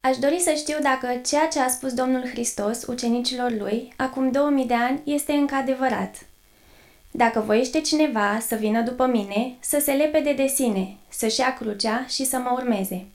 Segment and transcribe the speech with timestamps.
[0.00, 4.64] Aș dori să știu dacă ceea ce a spus Domnul Hristos ucenicilor lui acum 2000
[4.64, 6.14] de ani este încă adevărat.
[7.10, 12.06] Dacă voiește cineva să vină după mine, să se lepede de sine, să-și ia crucea
[12.08, 13.06] și să mă urmeze.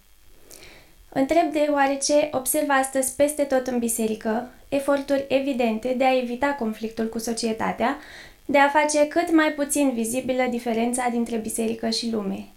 [1.10, 7.20] Întreb deoarece observ astăzi peste tot în biserică eforturi evidente de a evita conflictul cu
[7.20, 7.98] societatea,
[8.46, 12.53] de a face cât mai puțin vizibilă diferența dintre biserică și lume.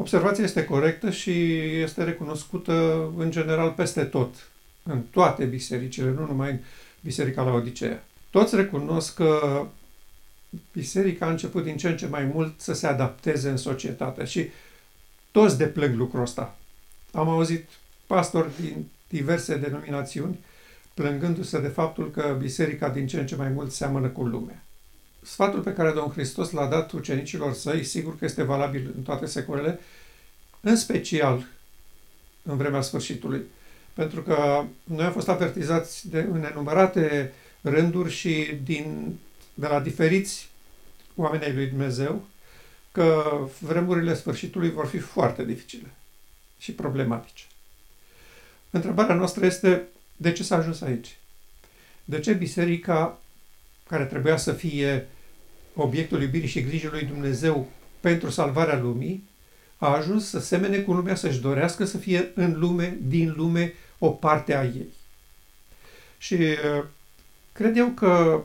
[0.00, 4.34] Observația este corectă și este recunoscută în general peste tot,
[4.82, 6.58] în toate bisericile, nu numai în
[7.00, 8.04] Biserica la Odiseea.
[8.30, 9.66] Toți recunosc că
[10.72, 14.48] biserica a început din ce în ce mai mult să se adapteze în societate și
[15.30, 16.56] toți deplâng lucrul ăsta.
[17.12, 17.68] Am auzit
[18.06, 20.38] pastori din diverse denominațiuni
[20.94, 24.62] plângându-se de faptul că biserica din ce în ce mai mult seamănă cu lumea.
[25.22, 29.26] Sfatul pe care Domnul Hristos l-a dat ucenicilor săi, sigur că este valabil în toate
[29.26, 29.78] secolele,
[30.60, 31.46] în special
[32.42, 33.42] în vremea sfârșitului.
[33.92, 39.18] Pentru că noi am fost avertizați de, în nenumărate rânduri și din,
[39.54, 40.48] de la diferiți
[41.14, 42.26] oameni ai lui Dumnezeu
[42.92, 43.24] că
[43.58, 45.90] vremurile sfârșitului vor fi foarte dificile
[46.58, 47.44] și problematice.
[48.70, 51.16] Întrebarea noastră este de ce s-a ajuns aici?
[52.04, 53.20] De ce biserica,
[53.88, 55.08] care trebuia să fie
[55.74, 57.68] obiectul iubirii și grijii lui Dumnezeu
[58.00, 59.28] pentru salvarea lumii,
[59.80, 64.08] a ajuns să semene cu lumea, să-și dorească să fie în lume, din lume, o
[64.08, 64.88] parte a ei.
[66.18, 66.84] Și uh,
[67.52, 68.42] cred eu că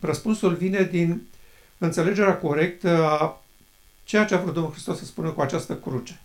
[0.00, 1.26] răspunsul vine din
[1.78, 3.42] înțelegerea corectă a
[4.04, 6.20] ceea ce a vrut Domnul Hristos să spună cu această cruce.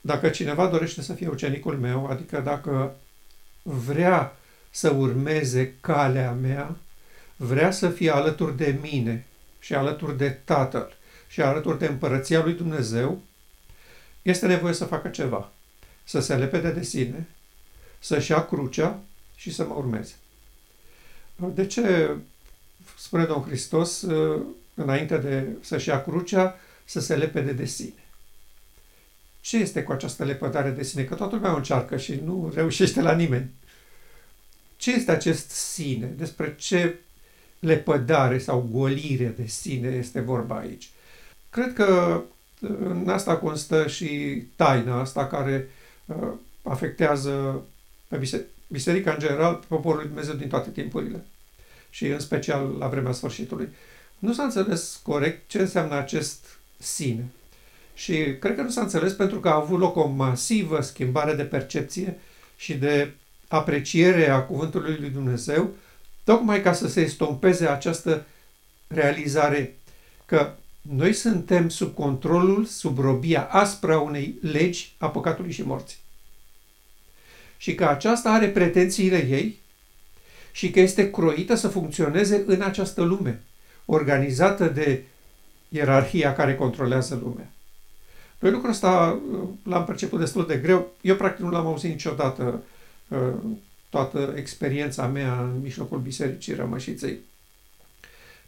[0.00, 2.96] Dacă cineva dorește să fie ucenicul meu, adică dacă
[3.62, 4.36] vrea
[4.70, 6.76] să urmeze calea mea,
[7.36, 9.26] vrea să fie alături de mine
[9.58, 10.96] și alături de Tatăl
[11.32, 13.22] și alături de împărăția lui Dumnezeu,
[14.22, 15.52] este nevoie să facă ceva.
[16.04, 17.28] Să se lepede de sine,
[17.98, 19.00] să-și ia crucea
[19.36, 20.14] și să mă urmeze.
[21.54, 22.16] De ce
[22.98, 24.06] spune Domnul Hristos
[24.74, 28.04] înainte de să-și ia crucea, să se lepede de sine?
[29.40, 31.04] Ce este cu această lepădare de sine?
[31.04, 33.50] Că toată lumea o încearcă și nu reușește la nimeni.
[34.76, 36.06] Ce este acest sine?
[36.06, 36.98] Despre ce
[37.58, 40.90] lepădare sau golire de sine este vorba aici?
[41.52, 42.22] Cred că
[42.60, 45.68] în asta constă și taina asta care
[46.06, 46.28] uh,
[46.62, 47.62] afectează
[48.08, 51.24] pe biserica, biserica în general, pe poporul lui Dumnezeu din toate timpurile
[51.90, 53.68] și în special la vremea sfârșitului.
[54.18, 57.24] Nu s-a înțeles corect ce înseamnă acest sine.
[57.94, 61.44] Și cred că nu s-a înțeles pentru că a avut loc o masivă schimbare de
[61.44, 62.18] percepție
[62.56, 63.12] și de
[63.48, 65.70] apreciere a cuvântului lui Dumnezeu,
[66.24, 68.24] tocmai ca să se estompeze această
[68.86, 69.76] realizare
[70.24, 75.98] că noi suntem sub controlul, sub robia aspră a unei legi a păcatului și morții.
[77.56, 79.60] Și că aceasta are pretențiile ei
[80.52, 83.42] și că este croită să funcționeze în această lume,
[83.84, 85.04] organizată de
[85.68, 87.52] ierarhia care controlează lumea.
[88.38, 90.92] Noi lucrul ăsta uh, l-am perceput destul de greu.
[91.00, 92.62] Eu practic nu l-am auzit niciodată
[93.08, 93.18] uh,
[93.88, 97.18] toată experiența mea în mijlocul bisericii rămășiței.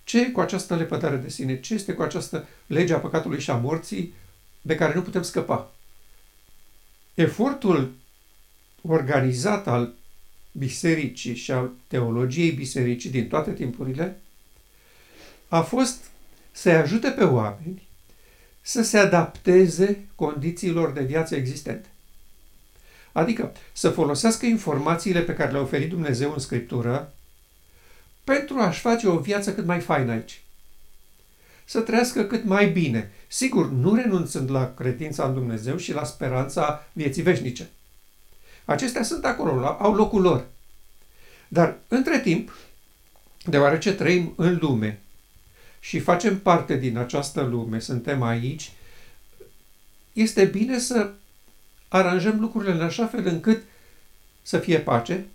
[0.04, 1.60] Ce e cu această lepădare de sine?
[1.60, 4.14] Ce este cu această lege a păcatului și a morții
[4.60, 5.72] de care nu putem scăpa?
[7.14, 7.92] Efortul
[8.82, 9.94] organizat al
[10.52, 14.20] bisericii și al teologiei bisericii din toate timpurile
[15.48, 16.04] a fost
[16.52, 17.88] să-i ajute pe oameni
[18.60, 21.88] să se adapteze condițiilor de viață existente.
[23.12, 27.14] Adică să folosească informațiile pe care le-a oferit Dumnezeu în Scriptură
[28.24, 30.42] pentru a-și face o viață cât mai faină aici.
[31.64, 36.86] Să trăiască cât mai bine, sigur, nu renunțând la credința în Dumnezeu și la speranța
[36.92, 37.70] vieții veșnice.
[38.64, 40.46] Acestea sunt acolo, au locul lor.
[41.48, 42.56] Dar, între timp,
[43.44, 45.00] deoarece trăim în lume
[45.80, 48.72] și facem parte din această lume, suntem aici,
[50.12, 51.10] este bine să
[51.88, 53.62] aranjăm lucrurile în așa fel încât
[54.42, 55.26] să fie pace,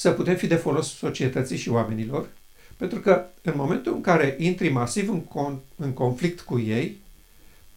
[0.00, 2.28] să putem fi de folos societății și oamenilor,
[2.76, 7.00] pentru că în momentul în care intri masiv în, con- în conflict cu ei,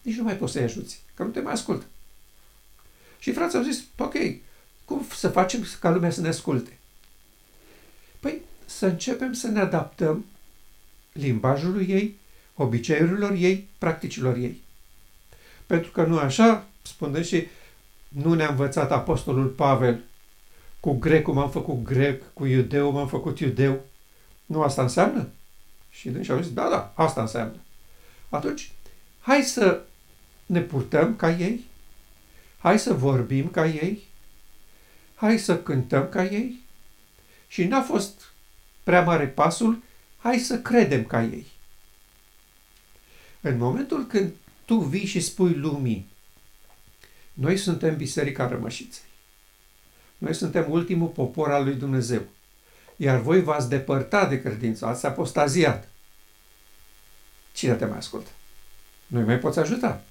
[0.02, 1.86] nici nu mai poți să-i ajuți, că nu te mai ascultă.
[3.20, 4.14] Și frații au zis, ok,
[4.86, 6.78] cum să facem ca lumea să ne asculte?
[8.20, 10.26] Păi să începem să ne adaptăm
[11.12, 12.18] limbajului ei,
[12.56, 14.62] obiceiurilor ei, practicilor ei.
[15.66, 17.48] Pentru că nu așa, spune și
[18.08, 20.04] nu ne-a învățat Apostolul Pavel
[20.84, 23.86] cu grecul m-am făcut grec, cu iudeu m-am făcut iudeu.
[24.46, 25.30] Nu asta înseamnă?
[25.90, 27.56] Și dânsi au zis, da, da, asta înseamnă.
[28.30, 28.72] Atunci,
[29.20, 29.82] hai să
[30.46, 31.64] ne purtăm ca ei,
[32.64, 34.04] Hai să vorbim ca ei,
[35.16, 36.60] hai să cântăm ca ei.
[37.48, 38.32] Și n-a fost
[38.84, 39.84] prea mare pasul,
[40.18, 41.46] hai să credem ca ei.
[43.42, 44.34] În momentul când
[44.66, 46.08] tu vii și spui lumii,
[47.34, 49.13] noi suntem Biserica Rămășiței.
[50.24, 52.22] Noi suntem ultimul popor al lui Dumnezeu.
[52.96, 55.90] Iar voi v-ați depărtat de credință, ați apostaziat.
[57.54, 58.30] Cine te mai ascultă?
[59.08, 60.04] Nu mai poți ajuta.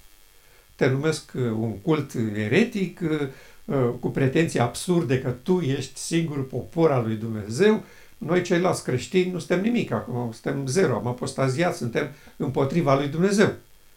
[0.75, 3.27] Te numesc uh, un cult eretic, uh,
[3.65, 7.83] uh, cu pretenții absurde că tu ești singurul popor al lui Dumnezeu,
[8.17, 13.53] noi ceilalți creștini nu suntem nimic acum, suntem zero, am apostaziat, suntem împotriva lui Dumnezeu.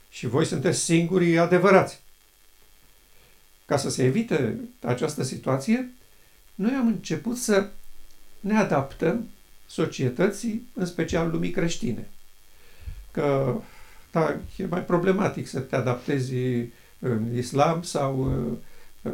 [0.08, 2.00] Și voi sunteți singurii adevărați.
[3.66, 5.90] Ca să se evite această situație,
[6.56, 7.68] noi am început să
[8.40, 9.28] ne adaptăm
[9.66, 12.08] societății, în special lumii creștine.
[13.10, 13.56] Că
[14.10, 16.34] da, e mai problematic să te adaptezi
[16.98, 18.32] în islam sau
[19.02, 19.12] uh,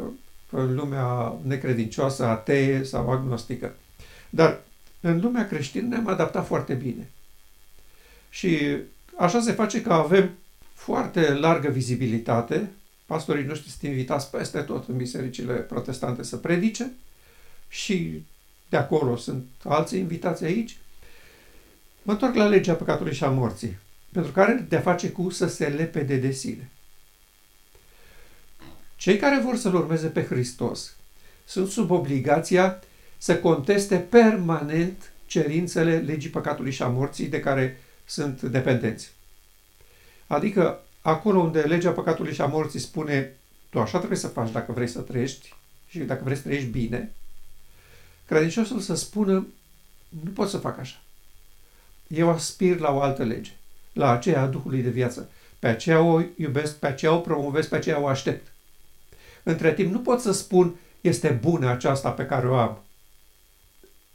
[0.49, 3.75] în lumea necredincioasă, atee sau agnostică.
[4.29, 4.61] Dar
[4.99, 7.09] în lumea creștină ne-am adaptat foarte bine.
[8.29, 8.77] Și
[9.17, 10.31] așa se face că avem
[10.73, 12.69] foarte largă vizibilitate.
[13.05, 16.91] Pastorii noștri sunt invitați peste tot în bisericile protestante să predice
[17.73, 18.25] și
[18.69, 20.77] de acolo sunt alții invitați aici.
[22.01, 23.77] Mă întorc la legea păcatului și a morții,
[24.11, 26.69] pentru care de-a face cu să se lepede de sine.
[28.95, 30.95] Cei care vor să-L urmeze pe Hristos
[31.45, 32.79] sunt sub obligația
[33.17, 39.11] să conteste permanent cerințele legii păcatului și a morții de care sunt dependenți.
[40.27, 43.35] Adică acolo unde legea păcatului și a morții spune
[43.69, 45.53] tu așa trebuie să faci dacă vrei să trăiești
[45.87, 47.13] și dacă vrei să trăiești bine,
[48.25, 49.47] credinciosul să spună
[50.23, 51.01] nu pot să fac așa.
[52.07, 53.51] Eu aspir la o altă lege,
[53.93, 55.29] la aceea a Duhului de viață.
[55.59, 58.51] Pe aceea o iubesc, pe aceea o promovez, pe aceea o aștept.
[59.43, 62.83] Între timp nu pot să spun este bună aceasta pe care o am.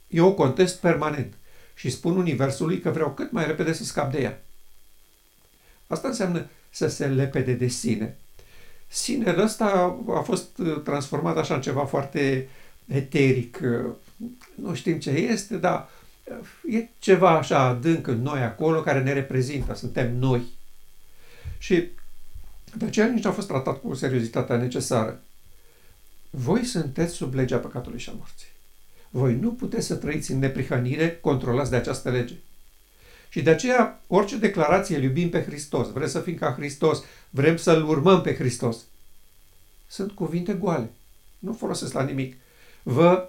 [0.09, 1.35] Eu o contest permanent
[1.75, 4.43] și spun Universului că vreau cât mai repede să scap de ea.
[5.87, 8.17] Asta înseamnă să se lepede de sine.
[8.89, 12.49] Sinele ăsta a fost uh, transformat așa în ceva foarte
[12.89, 13.61] eteric.
[13.63, 13.95] Uh,
[14.55, 15.89] nu știm ce este, dar
[16.25, 20.43] uh, e ceva așa adânc în noi acolo care ne reprezintă, suntem noi.
[21.59, 21.89] Și
[22.75, 25.23] de aceea nici nu a fost tratat cu seriozitatea necesară.
[26.31, 28.47] Voi sunteți sub legea păcatului și a morții.
[29.11, 32.35] Voi nu puteți să trăiți în neprihănire controlați de această lege.
[33.29, 37.57] Și de aceea, orice declarație îl iubim pe Hristos, vrem să fim ca Hristos, vrem
[37.57, 38.77] să-L urmăm pe Hristos,
[39.87, 40.91] sunt cuvinte goale.
[41.39, 42.37] Nu folosesc la nimic.
[42.91, 43.29] Vă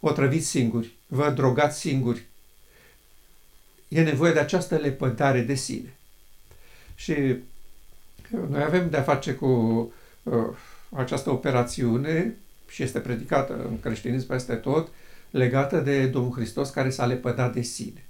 [0.00, 2.26] otrăviți singuri, vă drogați singuri.
[3.88, 5.94] E nevoie de această lepădare de sine.
[6.94, 7.36] Și
[8.48, 9.46] noi avem de-a face cu
[10.22, 10.34] uh,
[10.90, 12.36] această operațiune
[12.68, 14.88] și este predicată în creștinism peste tot,
[15.30, 18.04] legată de Domnul Hristos care s-a lepădat de sine.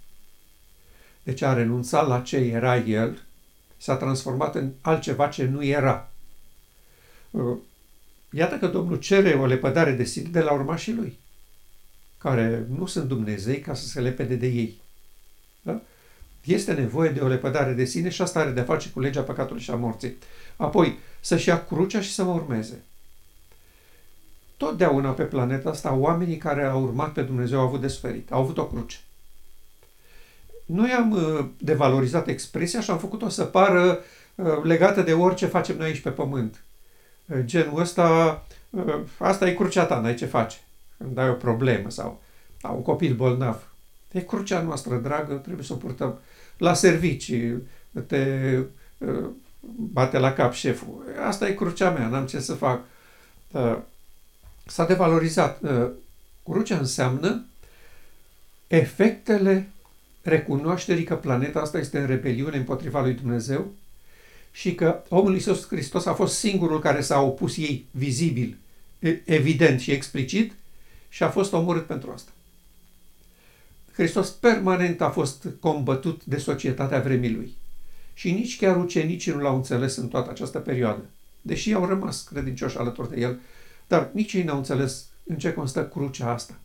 [1.22, 3.22] Deci a renunțat la ce era El,
[3.76, 6.10] s-a transformat în altceva ce nu era.
[7.30, 7.56] Uh,
[8.30, 11.18] iată că Domnul cere o lepădare de sine de la urmașii Lui,
[12.18, 14.80] care nu sunt Dumnezei ca să se lepede de ei.
[15.62, 15.80] Da?
[16.44, 19.62] Este nevoie de o lepădare de sine și asta are de face cu legea păcatului
[19.62, 20.16] și a morții.
[20.56, 22.84] Apoi, să-și ia crucea și să mă urmeze.
[24.56, 28.42] Totdeauna pe planeta asta, oamenii care au urmat pe Dumnezeu au avut de suferit, au
[28.42, 28.96] avut o cruce.
[30.64, 33.98] Noi am uh, devalorizat expresia și am făcut-o să pară
[34.34, 36.64] uh, legată de orice facem noi aici pe pământ.
[37.26, 38.46] Uh, genul ăsta,
[39.18, 40.56] asta e crucea ta, n-ai ce face.
[40.98, 42.22] Când ai o problemă sau
[42.62, 43.72] au un copil bolnav.
[44.12, 46.18] E crucea noastră, dragă, trebuie să o purtăm.
[46.58, 47.62] La servicii,
[48.06, 48.58] te
[49.76, 51.04] bate la cap șeful.
[51.26, 52.80] Asta e crucea mea, n-am ce să fac.
[54.66, 55.60] S-a devalorizat.
[56.44, 57.44] Crucea înseamnă
[58.66, 59.68] efectele
[60.22, 63.72] recunoașterii că planeta asta este în rebeliune împotriva lui Dumnezeu
[64.56, 68.56] și că omul Iisus Hristos a fost singurul care s-a opus ei vizibil,
[69.24, 70.52] evident și explicit
[71.08, 72.30] și a fost omorât pentru asta.
[73.92, 77.54] Hristos permanent a fost combătut de societatea vremii lui.
[78.14, 81.04] Și nici chiar ucenicii nu l-au înțeles în toată această perioadă,
[81.42, 83.38] deși au rămas credincioși alături de el,
[83.86, 86.58] dar nici ei n-au înțeles în ce constă crucea asta.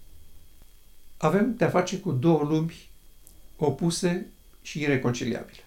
[1.18, 2.90] Avem de-a face cu două lumi
[3.58, 4.26] opuse
[4.62, 5.60] și ireconciliabile.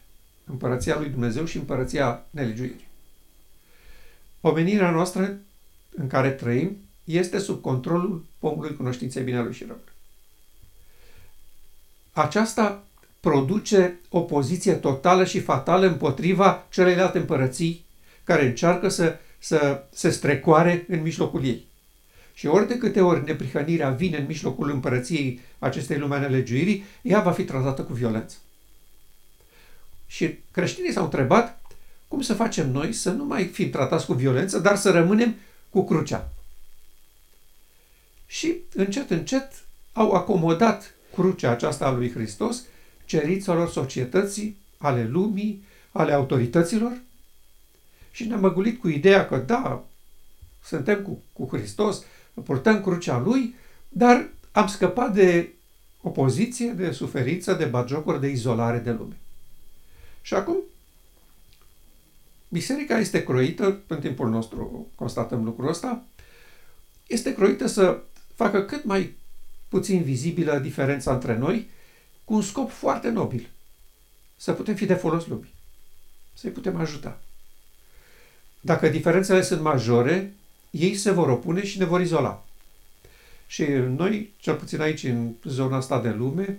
[0.45, 2.87] Împărăția lui Dumnezeu și împărăția nelegiuirii.
[4.41, 5.39] Omenirea noastră
[5.95, 9.93] în care trăim este sub controlul pomului cunoștinței binelui și răului.
[12.13, 12.85] Aceasta
[13.21, 17.85] produce o poziție totală și fatală împotriva celelalte împărății
[18.25, 21.67] care încearcă să să se strecoare în mijlocul ei.
[22.35, 27.21] Și ori de câte ori neprihănirea vine în mijlocul împărăției acestei lume a nelegiuirii, ea
[27.21, 28.37] va fi tratată cu violență.
[30.07, 31.63] Și creștinii s-au întrebat
[32.09, 35.35] cum să facem noi să nu mai fim tratați cu violență, dar să rămânem
[35.71, 36.33] cu crucea.
[38.27, 39.53] Și încet, încet
[39.93, 42.63] au acomodat crucea aceasta a lui Hristos
[43.05, 46.93] cerințelor societății, ale lumii, ale autorităților
[48.11, 49.85] și ne-am măgulit cu ideea că da,
[50.65, 52.05] suntem cu, cu Hristos,
[52.45, 53.55] purtăm crucea Lui,
[53.89, 55.53] dar am scăpat de
[56.01, 59.17] opoziție, de suferință, de bagiocuri, de izolare de lume.
[60.25, 60.57] Și acum,
[62.49, 66.05] biserica este croită, în timpul nostru constatăm lucrul ăsta,
[67.07, 68.01] este croită să
[68.35, 69.15] facă cât mai
[69.69, 71.69] puțin vizibilă diferența între noi,
[72.25, 73.49] cu un scop foarte nobil.
[74.37, 75.55] Să putem fi de folos lumii.
[76.35, 77.21] Să-i putem ajuta.
[78.61, 80.35] Dacă diferențele sunt majore,
[80.71, 82.45] ei se vor opune și ne vor izola.
[83.47, 86.59] Și noi, cel puțin aici, în zona asta de lume,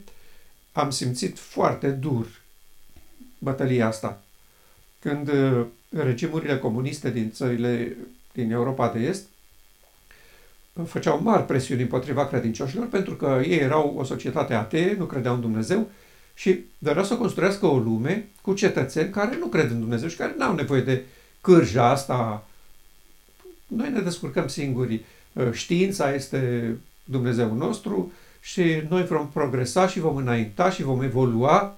[0.71, 2.43] am simțit foarte dur
[3.45, 4.21] bătălia asta.
[4.99, 7.95] Când uh, regimurile comuniste din țările
[8.33, 9.25] din Europa de Est
[10.73, 15.35] uh, făceau mari presiuni împotriva credincioșilor pentru că ei erau o societate atee, nu credeau
[15.35, 15.89] în Dumnezeu
[16.33, 20.33] și doreau să construiască o lume cu cetățeni care nu cred în Dumnezeu și care
[20.37, 21.03] nu au nevoie de
[21.41, 22.45] cârja asta
[23.67, 25.03] noi ne descurcăm singuri.
[25.33, 26.71] Uh, știința este
[27.03, 28.11] Dumnezeu nostru
[28.41, 31.77] și noi vom progresa și vom înainta și vom evolua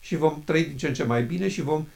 [0.00, 1.86] și vom trăi din ce în ce mai bine și vom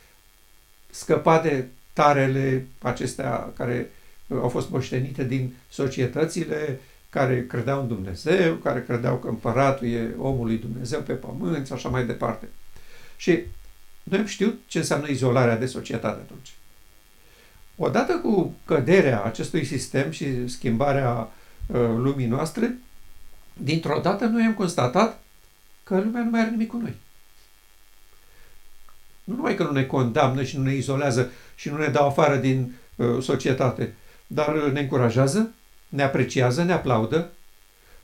[0.90, 3.90] scăpa de tarele acestea care
[4.26, 6.80] uh, au fost moștenite din societățile
[7.10, 11.72] care credeau în Dumnezeu, care credeau că împăratul e omul lui Dumnezeu pe pământ și
[11.72, 12.48] așa mai departe.
[13.16, 13.40] Și
[14.02, 16.52] noi am știut ce înseamnă izolarea de societate atunci.
[17.76, 21.30] Odată cu căderea acestui sistem și schimbarea
[21.66, 22.78] uh, lumii noastre,
[23.52, 25.22] dintr-o dată noi am constatat
[25.82, 26.94] că lumea nu mai are nimic cu noi.
[29.24, 32.36] Nu numai că nu ne condamnă și nu ne izolează și nu ne dau afară
[32.36, 33.94] din uh, societate,
[34.26, 35.50] dar ne încurajează,
[35.88, 37.30] ne apreciază, ne aplaudă.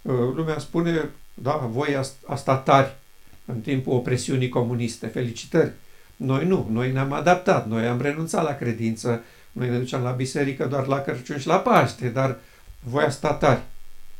[0.02, 2.96] Uh, lumea spune, da, voi ați stat tari
[3.44, 5.72] în timpul opresiunii comuniste, felicitări.
[6.16, 9.22] Noi nu, noi ne-am adaptat, noi am renunțat la credință,
[9.52, 12.38] noi ne duceam la biserică doar la Crăciun și la Paște, dar
[12.82, 13.62] voi ați stat tari.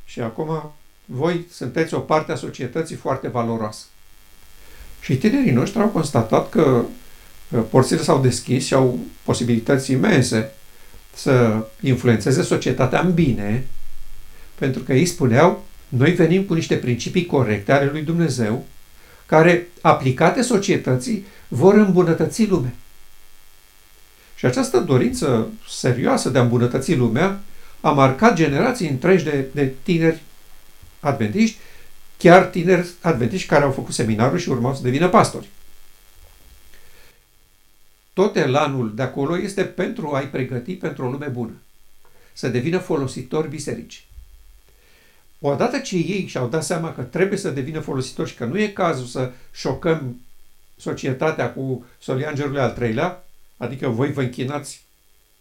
[0.05, 0.73] Și acum
[1.05, 3.85] voi sunteți o parte a societății foarte valoroasă.
[5.01, 6.85] Și tinerii noștri au constatat că
[7.71, 10.53] porțile s-au deschis și au posibilități imense
[11.15, 13.67] să influențeze societatea în bine,
[14.55, 18.67] pentru că ei spuneau, noi venim cu niște principii corecte ale lui Dumnezeu,
[19.27, 22.73] care, aplicate societății, vor îmbunătăți lumea.
[24.35, 27.41] Și această dorință serioasă de a îmbunătăți lumea
[27.81, 30.23] a marcat generații întregi de, de tineri
[31.01, 31.57] adventiști,
[32.21, 35.49] chiar tineri adventiști care au făcut seminarul și urmau să devină pastori.
[38.13, 41.53] Tot elanul de acolo este pentru a-i pregăti pentru o lume bună,
[42.33, 44.05] să devină folositori biserici.
[45.41, 48.69] Odată ce ei și-au dat seama că trebuie să devină folositori și că nu e
[48.69, 50.21] cazul să șocăm
[50.77, 53.25] societatea cu soliangerul al treilea,
[53.61, 54.85] Adică voi vă închinați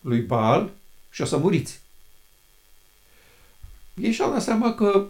[0.02, 0.72] lui Baal
[1.10, 1.80] și o să muriți.
[3.94, 5.08] Ei și-au dat seama că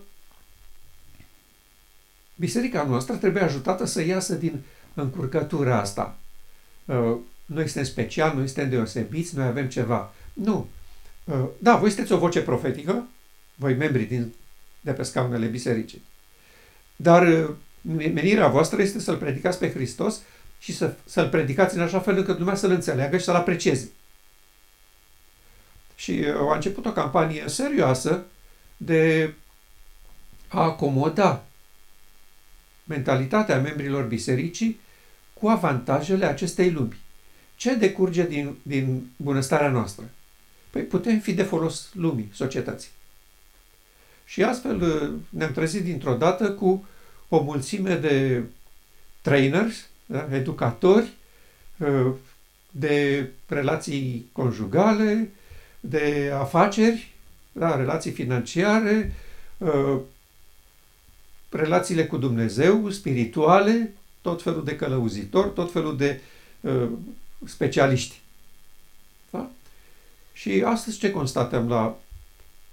[2.40, 4.62] biserica noastră trebuie ajutată să iasă din
[4.94, 6.18] încurcătura asta.
[6.86, 7.16] Uh,
[7.46, 10.14] noi suntem special, noi suntem deosebiți, noi avem ceva.
[10.34, 10.68] Nu.
[11.24, 13.08] Uh, da, voi sunteți o voce profetică,
[13.56, 14.34] voi membri din,
[14.82, 16.04] de pe scaunele bisericii.
[16.96, 17.50] Dar uh,
[18.14, 20.22] menirea voastră este să-L predicați pe Hristos
[20.60, 23.90] și să, să-l predicați în așa fel încât lumea să-l înțeleagă și să-l aprecieze.
[25.96, 28.24] Și uh, a început o campanie serioasă
[28.78, 29.34] de
[30.48, 31.44] a acomoda
[32.90, 34.80] mentalitatea membrilor bisericii
[35.34, 36.98] cu avantajele acestei lumi.
[37.56, 40.10] Ce decurge din, din bunăstarea noastră?
[40.70, 42.90] Păi putem fi de folos lumii, societății.
[44.26, 46.88] Și astfel uh, ne-am trezit dintr-o dată cu
[47.30, 48.44] o mulțime de
[49.22, 50.28] trainers da?
[50.32, 51.14] educatori
[51.78, 52.12] uh,
[52.72, 55.30] de relații conjugale,
[55.80, 57.12] de afaceri,
[57.52, 57.76] da?
[57.76, 59.14] relații financiare,
[59.58, 60.00] uh,
[61.50, 66.22] relațiile cu Dumnezeu, spirituale, tot felul de călăuzitori, tot felul de
[66.62, 66.90] uh,
[67.46, 68.22] specialiști.
[69.30, 69.50] Da?
[70.34, 72.00] Și astăzi ce constatăm la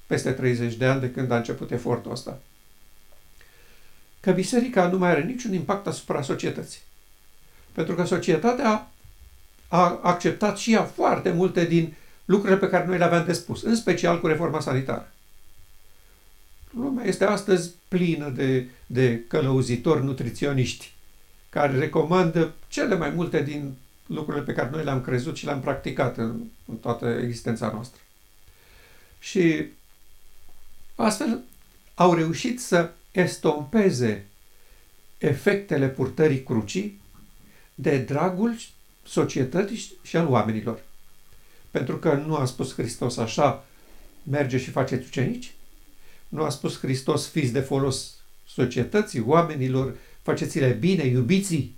[0.07, 2.39] peste 30 de ani de când a început efortul ăsta?
[4.21, 6.81] Că biserica nu mai are niciun impact asupra societății.
[7.73, 8.91] Pentru că societatea
[9.69, 13.63] a acceptat și ea foarte multe din lucrurile pe care noi le aveam de spus,
[13.63, 15.13] în special cu reforma sanitară.
[16.79, 20.93] Lumea este astăzi plină de, de călăuzitori nutriționiști
[21.49, 23.75] care recomandă cele mai multe din
[24.07, 28.01] lucrurile pe care noi le-am crezut și le-am practicat în, în toată existența noastră.
[29.19, 29.65] Și
[30.95, 31.43] astfel
[31.95, 34.27] au reușit să estompeze
[35.19, 37.01] efectele purtării crucii
[37.75, 38.57] de dragul
[39.03, 40.83] societății și al oamenilor.
[41.71, 43.67] Pentru că nu a spus Hristos așa,
[44.23, 45.56] merge și faceți ucenici?
[46.29, 48.15] Nu a spus Hristos, fiți de folos
[48.47, 51.71] societății, oamenilor, faceți-le bine, iubiți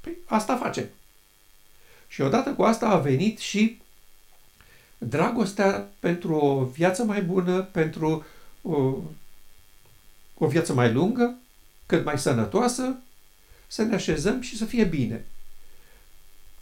[0.00, 0.88] Păi asta facem.
[2.08, 3.80] Și odată cu asta a venit și
[4.98, 8.24] dragostea pentru o viață mai bună, pentru
[8.62, 8.96] o,
[10.34, 11.34] o viață mai lungă,
[11.86, 12.96] cât mai sănătoasă,
[13.66, 15.24] să ne așezăm și să fie bine.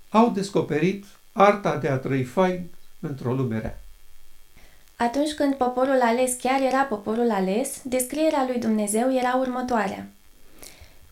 [0.09, 2.67] Au descoperit arta de a trăi fain
[3.01, 3.83] într-o lume rea.
[5.01, 10.07] Atunci când poporul ales chiar era poporul ales, descrierea lui Dumnezeu era următoarea.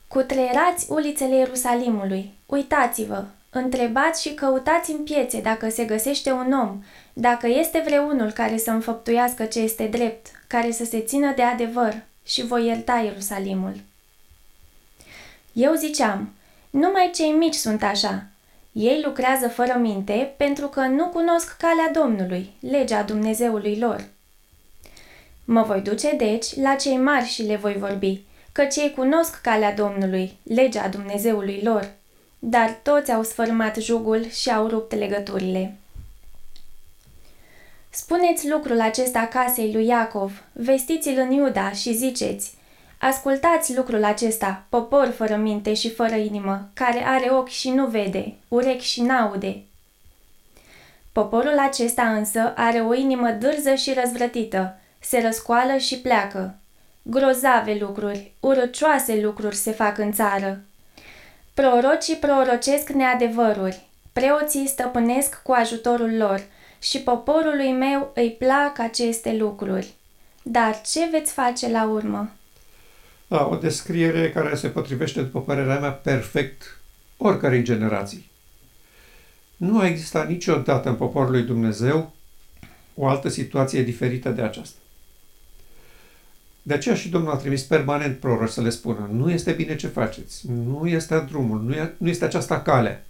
[0.09, 7.47] Cutreierați ulițele Ierusalimului, uitați-vă, întrebați și căutați în piețe dacă se găsește un om, dacă
[7.47, 12.47] este vreunul care să înfăptuiască ce este drept, care să se țină de adevăr și
[12.47, 13.75] voi ierta Ierusalimul.
[15.53, 16.33] Eu ziceam,
[16.71, 18.27] numai cei mici sunt așa.
[18.79, 24.05] Ei lucrează fără minte pentru că nu cunosc calea Domnului, legea Dumnezeului lor.
[25.45, 28.21] Mă voi duce, deci, la cei mari și le voi vorbi,
[28.53, 31.91] căci ei cunosc calea Domnului, legea Dumnezeului lor.
[32.39, 35.77] Dar toți au sfărmat jugul și au rupt legăturile.
[37.91, 42.55] Spuneți lucrul acesta casei lui Iacov, vestiți-l în Iuda și ziceți,
[42.99, 48.35] Ascultați lucrul acesta, popor fără minte și fără inimă, care are ochi și nu vede,
[48.49, 49.63] urechi și n-aude.
[51.13, 56.55] Poporul acesta însă are o inimă dârză și răzvrătită, se răscoală și pleacă.
[57.03, 60.61] Grozave lucruri, urăcioase lucruri se fac în țară.
[61.55, 66.47] Prorocii prorocesc neadevăruri, preoții stăpânesc cu ajutorul lor
[66.79, 69.95] și poporului meu îi plac aceste lucruri.
[70.43, 72.31] Dar ce veți face la urmă?
[73.27, 76.81] Da, o descriere care se potrivește, după părerea mea, perfect
[77.17, 78.31] oricărei generații.
[79.57, 82.15] Nu a existat niciodată în poporul lui Dumnezeu
[82.95, 84.79] o altă situație diferită de aceasta.
[86.63, 89.87] De aceea și Domnul a trimis permanent proroci să le spună, nu este bine ce
[89.87, 93.07] faceți, nu este drumul, nu, e, nu este aceasta cale.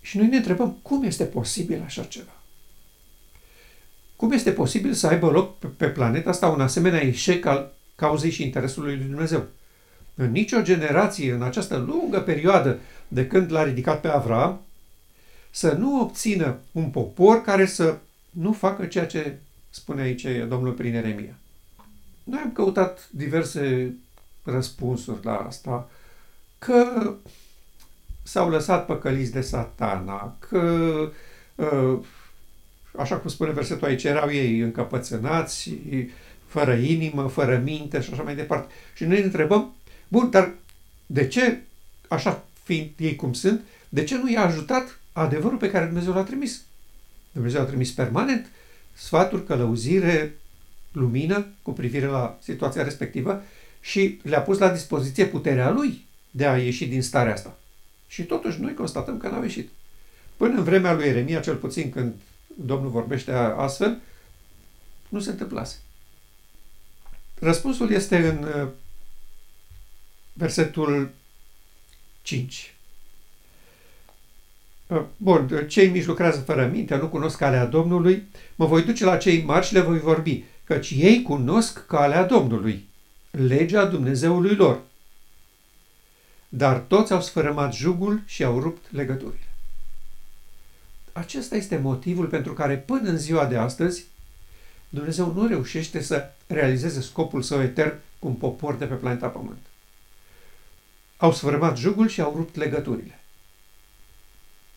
[0.00, 2.40] Și noi ne întrebăm, cum este posibil așa ceva?
[4.16, 8.30] Cum este posibil să aibă loc pe, pe planeta asta un asemenea eșec al cauzei
[8.30, 9.46] și interesului lui Dumnezeu?
[10.14, 12.78] În nicio generație, în această lungă perioadă
[13.08, 14.60] de când l-a ridicat pe Avram,
[15.50, 17.96] să nu obțină un popor care să
[18.30, 19.38] nu facă ceea ce
[19.70, 21.34] spune aici Domnul prin Eremia.
[22.24, 23.94] Noi am căutat diverse
[24.42, 25.90] răspunsuri la asta,
[26.58, 27.14] că
[28.22, 30.92] s-au lăsat păcăliți de satana, că,
[31.58, 32.00] ă,
[32.98, 35.70] așa cum spune versetul aici, erau ei încăpățânați,
[36.46, 38.72] fără inimă, fără minte și așa mai departe.
[38.94, 39.74] Și noi ne întrebăm,
[40.08, 40.54] bun, dar
[41.06, 41.60] de ce,
[42.08, 46.22] așa fiind ei cum sunt, de ce nu i-a ajutat adevărul pe care Dumnezeu l-a
[46.22, 46.62] trimis?
[47.32, 48.50] Dumnezeu a trimis permanent
[48.92, 50.36] sfaturi, călăuzire,
[50.92, 53.42] lumină cu privire la situația respectivă
[53.80, 57.58] și le-a pus la dispoziție puterea lui de a ieși din starea asta.
[58.08, 59.68] Și totuși noi constatăm că n-au ieșit.
[60.36, 62.14] Până în vremea lui Eremia, cel puțin când
[62.54, 63.98] Domnul vorbește astfel,
[65.08, 65.76] nu se întâmplase.
[67.38, 68.68] Răspunsul este în uh,
[70.32, 71.10] versetul
[72.22, 72.74] 5.
[74.86, 78.22] Uh, bun, cei mici lucrează fără minte, nu cunosc calea Domnului,
[78.54, 82.86] mă voi duce la cei mari și le voi vorbi căci ei cunosc calea Domnului,
[83.30, 84.80] legea Dumnezeului lor.
[86.48, 89.48] Dar toți au sfărămat jugul și au rupt legăturile.
[91.12, 94.06] Acesta este motivul pentru care până în ziua de astăzi
[94.88, 99.66] Dumnezeu nu reușește să realizeze scopul său etern cu un popor de pe planeta Pământ.
[101.16, 103.20] Au sfărămat jugul și au rupt legăturile.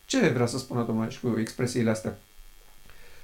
[0.06, 2.18] Ce vrea să spună Domnul aici cu expresiile astea?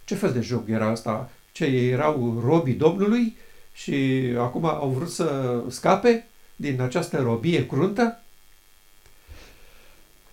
[0.05, 3.37] Ce fel de jug era asta ce ei erau robii Domnului
[3.73, 3.95] și
[4.39, 8.21] acum au vrut să scape din această robie cruntă?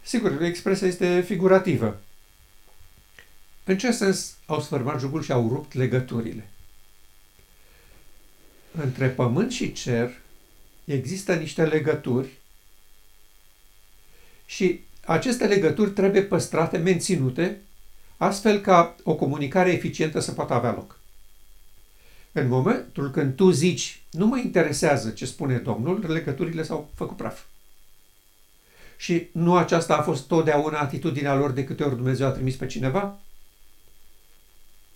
[0.02, 2.00] Sigur, expresia este figurativă.
[3.63, 6.49] În ce sens au sfârmat jugul și au rupt legăturile?
[8.71, 10.12] Între pământ și cer
[10.86, 12.30] există niște legături
[14.45, 17.62] și aceste legături trebuie păstrate, menținute,
[18.17, 20.99] astfel ca o comunicare eficientă să poată avea loc.
[22.32, 27.43] În momentul când tu zici, nu mă interesează ce spune Domnul, legăturile s-au făcut praf.
[28.97, 32.65] Și nu aceasta a fost totdeauna atitudinea lor de câte ori Dumnezeu a trimis pe
[32.65, 33.19] cineva?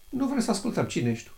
[0.09, 1.33] Nu vrem să ascultăm cine ești tu.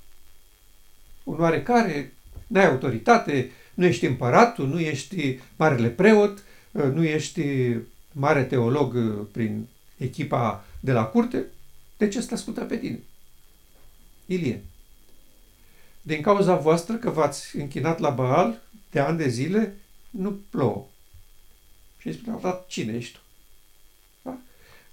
[1.24, 2.14] Un oarecare,
[2.48, 7.76] n-ai autoritate, nu ești împăratul, nu ești marele preot, nu ești
[8.12, 8.96] mare teolog
[9.32, 11.46] prin echipa de la curte,
[11.98, 13.00] de ce să ascultă pe tine?
[14.26, 14.64] Ilie.
[16.02, 19.76] Din cauza voastră că v-ați închinat la Baal de ani de zile,
[20.10, 20.86] nu plouă.
[21.98, 23.20] Și îi spuneau, dar cine ești tu?
[24.22, 24.38] Da?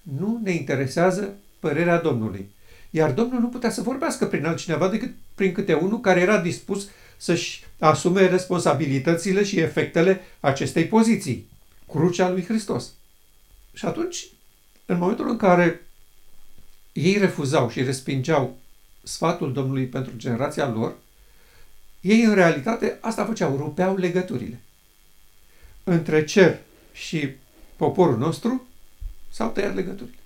[0.02, 2.50] Nu ne interesează părerea Domnului.
[2.96, 6.88] Iar Domnul nu putea să vorbească prin altcineva decât prin câte unul care era dispus
[7.16, 11.48] să-și asume responsabilitățile și efectele acestei poziții.
[11.90, 12.92] Crucea lui Hristos.
[13.72, 14.26] Și atunci,
[14.86, 15.86] în momentul în care
[16.92, 18.58] ei refuzau și respingeau
[19.02, 20.96] sfatul Domnului pentru generația lor,
[22.00, 24.60] ei în realitate asta făceau, rupeau legăturile.
[25.84, 26.58] Între cer
[26.92, 27.28] și
[27.76, 28.66] poporul nostru
[29.30, 30.18] s-au tăiat legăturile.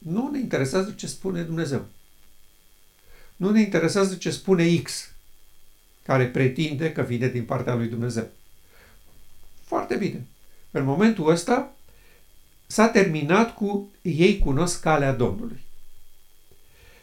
[0.00, 1.86] Nu ne interesează ce spune Dumnezeu.
[3.36, 5.10] Nu ne interesează ce spune X,
[6.02, 8.28] care pretinde că vine din partea lui Dumnezeu.
[9.62, 10.26] Foarte bine.
[10.70, 11.74] În momentul ăsta
[12.66, 15.60] s-a terminat cu ei cunosc calea Domnului.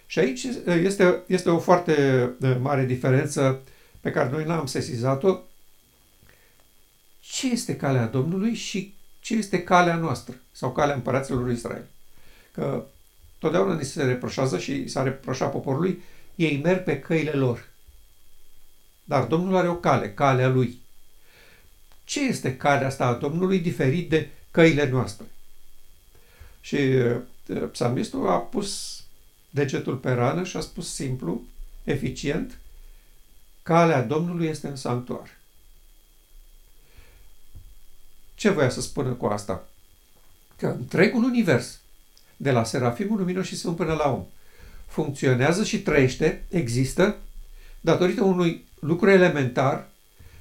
[0.05, 2.29] Și aici este, este o foarte
[2.59, 3.61] mare diferență
[3.99, 5.37] pe care noi n-am sesizat-o.
[7.19, 11.87] Ce este calea Domnului și ce este calea noastră sau calea împăraților lui Israel?
[12.57, 12.85] Că
[13.39, 16.01] totdeauna ni se reproșează și s-a reproșat poporului,
[16.35, 17.67] ei merg pe căile lor.
[19.03, 20.79] Dar Domnul are o cale, calea lui.
[22.03, 25.25] Ce este calea asta a Domnului diferit de căile noastre?
[26.61, 26.77] Și
[27.71, 29.01] psalmistul a pus
[29.49, 31.41] degetul pe rană și a spus simplu,
[31.83, 32.57] eficient,
[33.63, 35.37] calea Domnului este în sanctuar.
[38.35, 39.67] Ce voia să spună cu asta?
[40.55, 41.79] Că întregul univers,
[42.37, 44.25] de la Serafimul Luminos și Sfânt până la om,
[44.87, 47.17] funcționează și trăiește, există,
[47.81, 49.89] datorită unui lucru elementar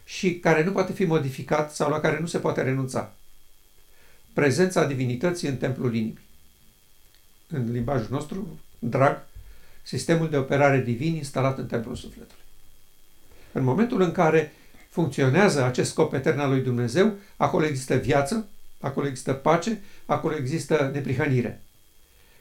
[0.04, 3.12] și care nu poate fi modificat sau la care nu se poate renunța.
[4.32, 6.24] Prezența divinității în templul inimii.
[7.48, 9.22] În limbajul nostru, drag,
[9.82, 12.44] sistemul de operare divin instalat în templul sufletului.
[13.52, 14.52] În momentul în care
[14.90, 18.48] funcționează acest scop etern al lui Dumnezeu, acolo există viață,
[18.80, 21.62] acolo există pace, acolo există neprihănire.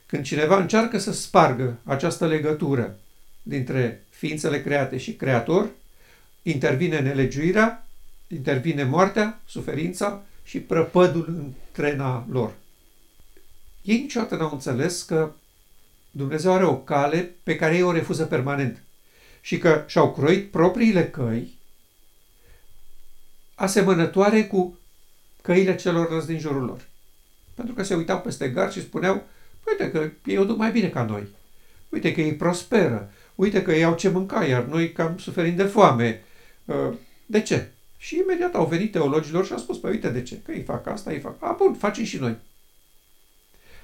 [0.05, 2.99] Când cineva încearcă să spargă această legătură
[3.41, 5.69] dintre ființele create și creator,
[6.41, 7.87] intervine nelegiuirea,
[8.27, 12.53] intervine moartea, suferința și prăpădul în trena lor.
[13.81, 15.31] Ei niciodată n-au înțeles că
[16.11, 18.81] Dumnezeu are o cale pe care ei o refuză permanent
[19.41, 21.53] și că și-au croit propriile căi
[23.55, 24.77] asemănătoare cu
[25.41, 26.87] căile celorlalți din jurul lor.
[27.53, 29.23] Pentru că se uitau peste gard și spuneau,
[29.67, 31.27] uite că ei o duc mai bine ca noi.
[31.89, 33.11] Uite că ei prosperă.
[33.35, 36.23] Uite că ei au ce mânca, iar noi cam suferim de foame.
[36.65, 36.93] Uh,
[37.25, 37.69] de ce?
[37.97, 40.87] Și imediat au venit teologilor și au spus, păi uite de ce, că ei fac
[40.87, 41.35] asta, ei fac.
[41.39, 42.37] A, bun, facem și noi.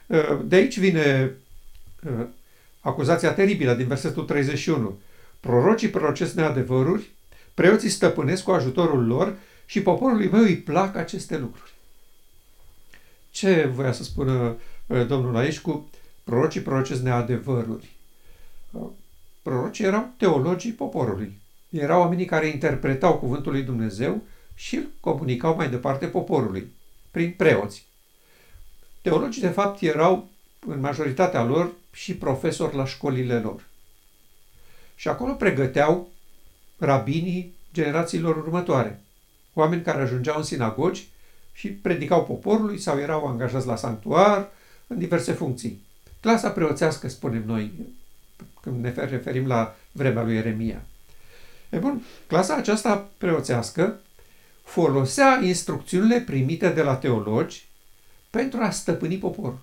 [0.07, 1.35] Uh, de aici vine
[2.03, 2.25] uh,
[2.81, 4.99] acuzația teribilă din versetul 31.
[5.39, 7.09] Prorocii prorocesc neadevăruri,
[7.53, 11.73] preoții stăpânesc cu ajutorul lor și poporului meu îi plac aceste lucruri.
[13.31, 15.89] Ce voia să spună Domnul aici cu
[16.23, 17.95] prorocii prorocesc neadevăruri?
[19.41, 21.39] Prorocii erau teologii poporului.
[21.69, 24.21] Erau oamenii care interpretau cuvântul lui Dumnezeu
[24.55, 26.71] și îl comunicau mai departe poporului,
[27.11, 27.85] prin preoți.
[29.01, 30.29] Teologii, de fapt, erau,
[30.67, 33.63] în majoritatea lor, și profesori la școlile lor.
[34.95, 36.09] Și acolo pregăteau
[36.77, 39.01] rabinii generațiilor următoare,
[39.53, 41.07] oameni care ajungeau în sinagogi
[41.53, 44.49] și predicau poporului sau erau angajați la sanctuar,
[44.91, 45.81] în diverse funcții.
[46.19, 47.71] Clasa preoțească, spunem noi,
[48.61, 50.81] când ne referim la vremea lui Eremia.
[51.69, 53.99] E bun, clasa aceasta preoțească
[54.63, 57.67] folosea instrucțiunile primite de la teologi
[58.29, 59.59] pentru a stăpâni poporul,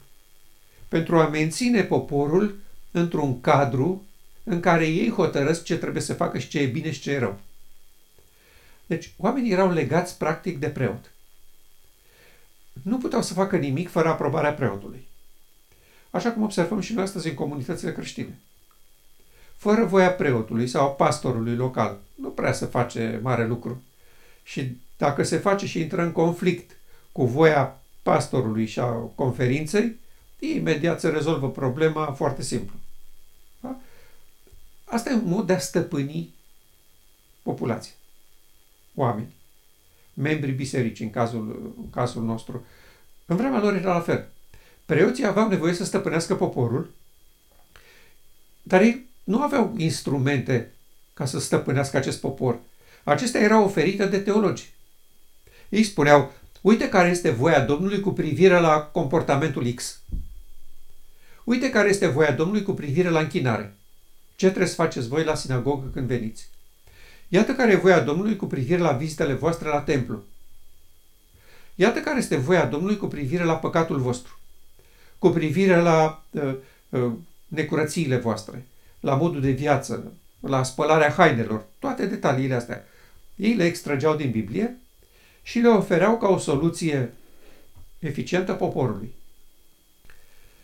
[0.88, 2.58] pentru a menține poporul
[2.90, 4.04] într-un cadru
[4.44, 7.18] în care ei hotărăsc ce trebuie să facă și ce e bine și ce e
[7.18, 7.40] rău.
[8.86, 11.10] Deci, oamenii erau legați practic de preot.
[12.82, 15.07] Nu puteau să facă nimic fără aprobarea preotului.
[16.10, 18.38] Așa cum observăm și noi astăzi în comunitățile creștine
[19.58, 21.98] fără voia preotului sau pastorului local.
[22.14, 23.82] Nu prea se face mare lucru.
[24.42, 26.76] Și dacă se face și intră în conflict
[27.12, 29.96] cu voia pastorului și a conferinței,
[30.38, 32.76] imediat se rezolvă problema foarte simplu.
[33.60, 33.76] Da?
[34.84, 36.34] Asta e un mod de a stăpâni
[37.42, 37.92] populația,
[38.94, 39.34] oameni,
[40.14, 42.64] membrii bisericii în cazul, în cazul nostru.
[43.26, 44.28] În vremea lor era la fel.
[44.88, 46.90] Preoții aveau nevoie să stăpânească poporul,
[48.62, 50.72] dar ei nu aveau instrumente
[51.14, 52.58] ca să stăpânească acest popor.
[53.04, 54.72] Acestea erau oferite de teologi.
[55.68, 60.00] Ei spuneau, uite care este voia Domnului cu privire la comportamentul X.
[61.44, 63.76] Uite care este voia Domnului cu privire la închinare.
[64.36, 66.48] Ce trebuie să faceți voi la sinagogă când veniți?
[67.28, 70.24] Iată care e voia Domnului cu privire la vizitele voastre la templu.
[71.74, 74.37] Iată care este voia Domnului cu privire la păcatul vostru,
[75.18, 76.54] cu privire la uh,
[76.88, 77.12] uh,
[77.46, 78.66] necurățiile voastre,
[79.00, 82.84] la modul de viață, la spălarea hainelor, toate detaliile astea.
[83.36, 84.76] Ei le extrageau din Biblie
[85.42, 87.12] și le ofereau ca o soluție
[87.98, 89.14] eficientă poporului.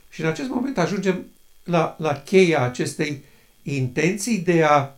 [0.09, 1.25] Și în acest moment ajungem
[1.65, 3.25] la, la cheia acestei
[3.63, 4.95] intenții de a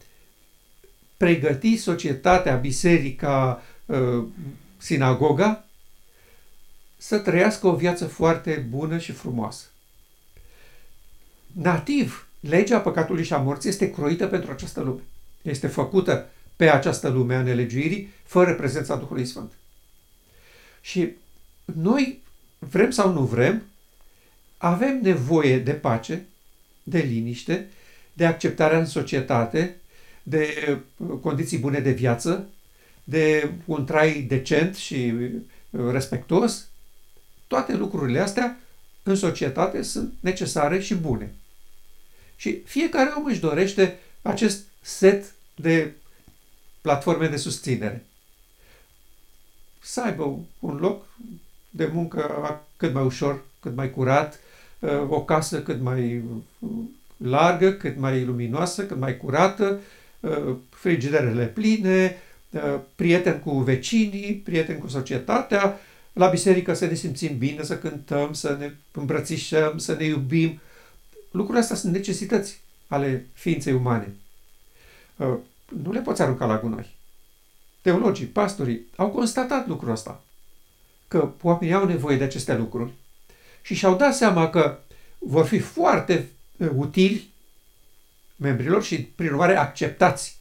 [1.16, 4.25] pregăti societatea, biserica, uh,
[4.77, 5.65] sinagoga
[6.96, 9.64] să trăiască o viață foarte bună și frumoasă.
[11.52, 15.00] Nativ, legea păcatului și a morții este croită pentru această lume.
[15.42, 19.52] Este făcută pe această lume a nelegiuirii, fără prezența Duhului Sfânt.
[20.80, 21.11] Și
[21.64, 22.22] noi,
[22.59, 23.62] vrem sau nu vrem,
[24.56, 26.26] avem nevoie de pace,
[26.82, 27.68] de liniște,
[28.12, 29.76] de acceptarea în societate,
[30.22, 32.48] de uh, condiții bune de viață,
[33.04, 35.12] de un trai decent și
[35.70, 36.68] uh, respectuos.
[37.46, 38.59] Toate lucrurile astea
[39.02, 41.35] în societate sunt necesare și bune.
[42.37, 45.92] Și fiecare om își dorește acest set de
[46.80, 48.04] platforme de susținere.
[49.80, 51.04] Să aibă un loc
[51.70, 54.40] de muncă cât mai ușor, cât mai curat,
[54.78, 56.22] uh, o casă cât mai
[57.16, 59.80] largă, cât mai luminoasă, cât mai curată,
[60.20, 62.16] uh, frigiderele pline,
[62.50, 65.80] uh, prieteni cu vecinii, prieteni cu societatea,
[66.16, 70.61] la biserică să ne simțim bine, să cântăm, să ne îmbrățișăm, să ne iubim.
[71.31, 74.14] Lucrurile astea sunt necesități ale ființei umane.
[75.16, 75.37] Uh,
[75.83, 76.94] nu le poți arunca la gunoi.
[77.81, 80.22] Teologii, pastorii au constatat lucrul ăsta,
[81.09, 82.92] că oamenii au nevoie de aceste lucruri
[83.62, 84.79] și și-au dat seama că
[85.18, 86.29] vor fi foarte
[86.76, 87.31] utili
[88.37, 90.38] membrilor și, prin urmare, acceptați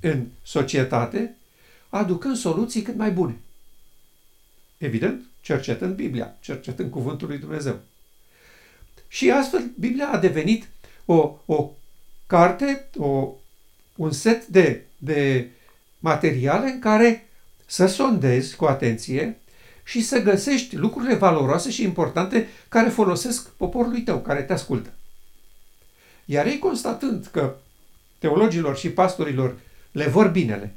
[0.00, 1.36] în societate,
[1.88, 3.36] aducând soluții cât mai bune.
[4.78, 7.78] Evident, cercetând Biblia, cercetând Cuvântul lui Dumnezeu.
[9.08, 10.68] Și astfel, Biblia a devenit
[11.04, 11.70] o, o
[12.26, 13.32] carte, o,
[13.96, 15.50] un set de, de
[15.98, 17.28] materiale în care
[17.66, 19.38] să sondezi cu atenție
[19.84, 24.92] și să găsești lucrurile valoroase și importante care folosesc poporului tău, care te ascultă.
[26.24, 27.56] Iar ei constatând că
[28.18, 29.58] teologilor și pastorilor
[29.92, 30.74] le vor binele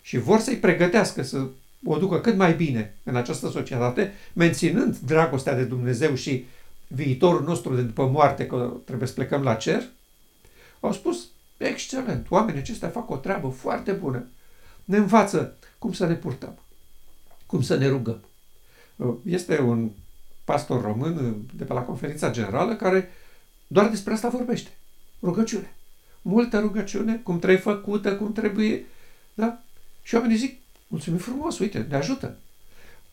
[0.00, 1.46] și vor să-i pregătească să
[1.84, 6.44] o ducă cât mai bine în această societate, menținând dragostea de Dumnezeu și
[6.86, 9.82] viitorul nostru de după moarte, că trebuie să plecăm la cer,
[10.80, 14.26] au spus, excelent, oamenii aceștia fac o treabă foarte bună.
[14.84, 16.58] Ne învață cum să ne purtăm,
[17.46, 18.20] cum să ne rugăm.
[19.24, 19.90] Este un
[20.44, 23.10] pastor român de pe la conferința generală care
[23.66, 24.70] doar despre asta vorbește.
[25.22, 25.74] Rugăciune.
[26.22, 28.84] Multă rugăciune, cum trebuie făcută, cum trebuie.
[29.34, 29.62] Da?
[30.02, 32.36] Și oamenii zic, mulțumim frumos, uite, ne ajută.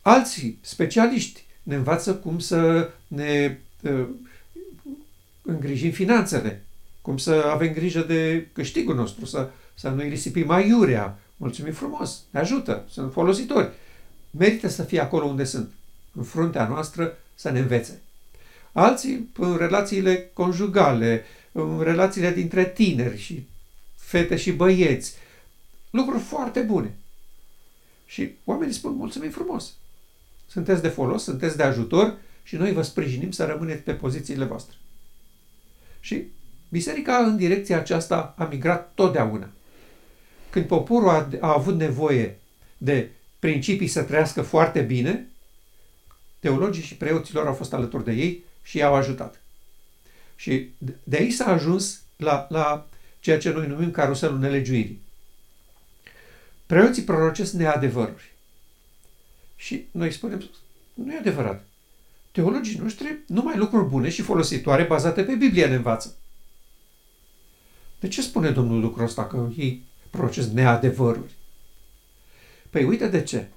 [0.02, 4.08] Alții, specialiști, ne învață cum să ne uh,
[5.42, 6.66] îngrijim finanțele,
[7.02, 11.20] cum să avem grijă de câștigul nostru, să, să nu-i risipim aiurea.
[11.38, 13.72] Mulțumim frumos, ne ajută, sunt folositori.
[14.32, 15.72] Merită să fie acolo unde sunt,
[16.14, 18.02] în fruntea noastră, să ne învețe.
[18.72, 23.48] Alții, în relațiile conjugale, în relațiile dintre tineri și
[23.96, 25.14] fete și băieți.
[25.90, 26.96] Lucruri foarte bune.
[28.06, 29.74] Și oamenii spun, mulțumim frumos.
[30.48, 34.76] Sunteți de folos, sunteți de ajutor și noi vă sprijinim să rămâneți pe pozițiile voastre.
[36.00, 36.24] Și
[36.70, 39.50] biserica în direcția aceasta a migrat totdeauna.
[40.50, 42.40] Când poporul a, a avut nevoie
[42.78, 45.28] de principii să trăiască foarte bine,
[46.40, 49.42] teologii și preoților au fost alături de ei și i-au ajutat.
[50.36, 50.70] Și
[51.04, 52.88] de aici s-a ajuns la, la
[53.20, 55.02] ceea ce noi numim caruselul nelegiuirii.
[56.66, 58.34] Preoții prorocesc neadevăruri.
[59.56, 60.50] Și noi spunem,
[60.94, 61.66] nu e adevărat.
[62.32, 66.16] Teologii noștri numai lucruri bune și folositoare bazate pe Biblie ne învață.
[68.00, 71.36] De ce spune Domnul lucrul ăsta că ei prorocesc neadevăruri?
[72.70, 73.48] Păi uite de ce.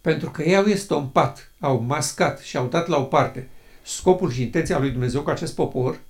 [0.00, 3.48] Pentru că ei au estompat, au mascat și au dat la o parte
[3.82, 6.00] scopul și intenția lui Dumnezeu cu acest popor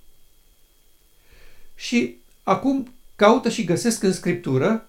[1.74, 4.88] și acum caută și găsesc în Scriptură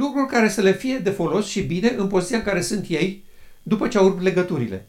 [0.00, 3.24] lucruri care să le fie de folos și bine în poziția în care sunt ei
[3.62, 4.86] după ce au rupt legăturile.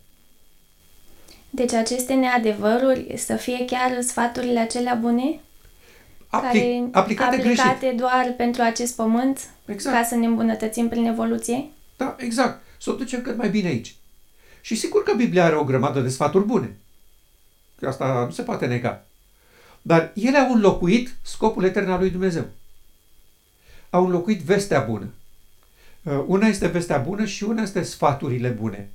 [1.49, 5.39] Deci aceste neadevăruri să fie chiar sfaturile acelea bune?
[6.27, 7.99] Apli- care aplicate, aplicate greșit.
[7.99, 9.49] doar pentru acest pământ?
[9.65, 9.95] Exact.
[9.95, 11.69] Ca să ne îmbunătățim prin evoluție?
[11.97, 12.61] Da, exact.
[12.77, 13.95] Să o ducem cât mai bine aici.
[14.61, 16.77] Și sigur că Biblia are o grămadă de sfaturi bune.
[17.79, 19.05] Că asta nu se poate nega.
[19.81, 22.45] Dar ele au înlocuit scopul etern al lui Dumnezeu.
[23.91, 25.07] Au înlocuit vestea bună.
[26.03, 28.89] Uh, Una este vestea bună și una este sfaturile bune.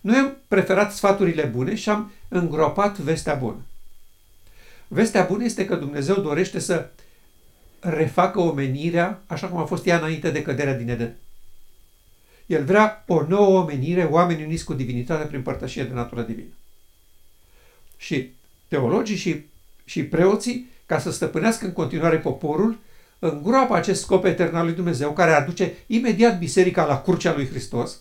[0.00, 3.62] Noi am preferat sfaturile bune și am îngropat vestea bună.
[4.88, 6.90] Vestea bună este că Dumnezeu dorește să
[7.80, 11.16] refacă omenirea așa cum a fost ea înainte de căderea din Eden.
[12.46, 16.52] El vrea o nouă omenire, oameni uniți cu divinitatea prin părtășie de natură divină.
[17.96, 18.32] Și
[18.68, 19.44] teologii și,
[19.84, 22.78] și preoții, ca să stăpânească în continuare poporul,
[23.28, 28.00] îngroapă acest scop etern al lui Dumnezeu, care aduce imediat biserica la curcea lui Hristos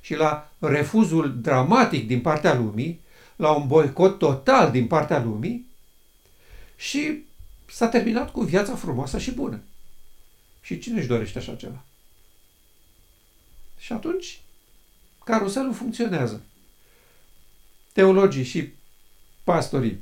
[0.00, 3.00] și la refuzul dramatic din partea lumii,
[3.36, 5.66] la un boicot total din partea lumii
[6.76, 7.24] și
[7.70, 9.62] s-a terminat cu viața frumoasă și bună.
[10.60, 11.84] Și cine își dorește așa ceva?
[13.78, 14.40] Și atunci,
[15.24, 16.42] caruselul funcționează.
[17.92, 18.72] Teologii și
[19.44, 19.98] pastorii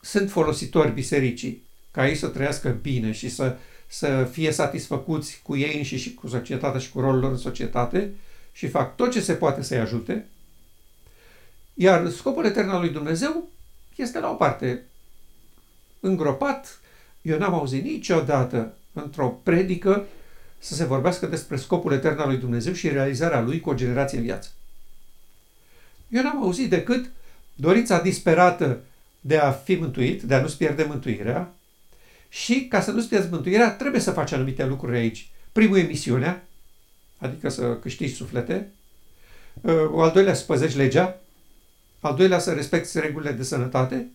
[0.00, 1.66] sunt folositori bisericii
[1.98, 3.56] ca ei să trăiască bine și să,
[3.86, 8.14] să fie satisfăcuți cu ei înși și cu societatea și cu rolul lor în societate
[8.52, 10.26] și fac tot ce se poate să-i ajute,
[11.74, 13.48] iar scopul etern al lui Dumnezeu
[13.96, 14.82] este la o parte
[16.00, 16.80] îngropat.
[17.22, 20.06] Eu n-am auzit niciodată într-o predică
[20.58, 24.18] să se vorbească despre scopul etern al lui Dumnezeu și realizarea lui cu o generație
[24.18, 24.48] în viață.
[26.08, 27.10] Eu n-am auzit decât
[27.54, 28.80] dorința disperată
[29.20, 31.52] de a fi mântuit, de a nu-ți pierde mântuirea
[32.28, 35.30] și ca să nu-ți pierzi mântuirea trebuie să faci anumite lucruri aici.
[35.52, 36.48] Primul e misiunea,
[37.18, 38.72] adică să câștigi suflete,
[39.90, 41.20] o al doilea să păzești legea,
[42.00, 44.10] al doilea să respecti regulile de sănătate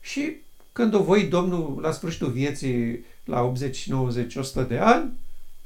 [0.00, 0.36] și
[0.72, 5.12] când o voi Domnul la sfârșitul vieții, la 80, 90, 100 de ani,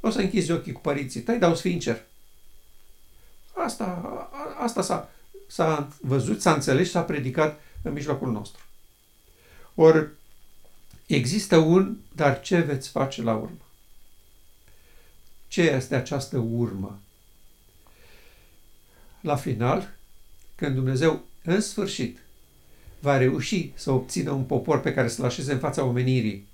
[0.01, 2.03] o să închizi ochii cu părinții tăi, dar o să fii în cer.
[3.53, 3.85] Asta,
[4.33, 5.11] a, asta s-a,
[5.47, 8.63] s-a văzut, s-a înțeles și s-a predicat în mijlocul nostru.
[9.75, 10.09] Ori
[11.07, 13.61] există un, dar ce veți face la urmă?
[15.49, 17.01] Ce este această urmă?
[19.21, 19.95] La final,
[20.55, 22.19] când Dumnezeu în sfârșit
[23.01, 26.47] va reuși să obțină un popor pe care să-l așeze în fața omenirii,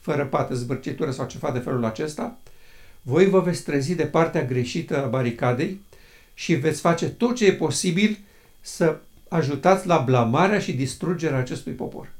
[0.00, 2.38] fără pată, zbârcitură sau ceva de felul acesta,
[3.02, 5.80] voi vă veți trezi de partea greșită a baricadei
[6.34, 8.18] și veți face tot ce e posibil
[8.60, 12.12] să ajutați la blamarea și distrugerea acestui popor.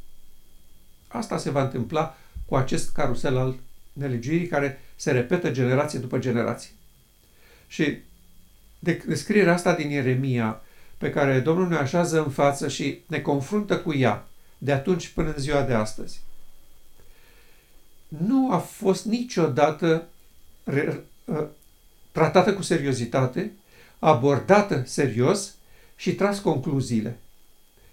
[1.13, 3.55] Asta se va întâmpla cu acest carusel al
[3.93, 6.71] nelegiuirii care se repetă generație după generație.
[7.67, 7.99] Și
[9.07, 10.61] descrierea asta din Ieremia,
[10.99, 14.27] pe care Domnul ne așează în față și ne confruntă cu ea
[14.59, 16.21] de atunci până în ziua de astăzi,
[18.09, 20.09] nu a fost niciodată
[22.13, 23.53] tratată cu seriozitate,
[23.99, 25.55] abordată serios
[25.97, 27.19] și tras concluziile.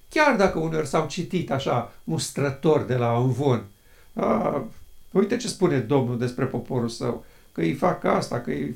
[0.09, 3.65] Chiar dacă uneori s-au citit așa mustrători de la învon,
[4.13, 4.63] a,
[5.11, 8.75] uite ce spune Domnul despre poporul său, că îi fac asta, că îi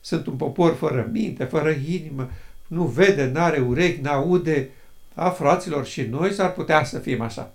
[0.00, 2.30] sunt un popor fără minte, fără inimă,
[2.66, 4.70] nu vede, n-are urechi, n-aude.
[5.14, 7.52] A, fraților, și noi s-ar putea să fim așa.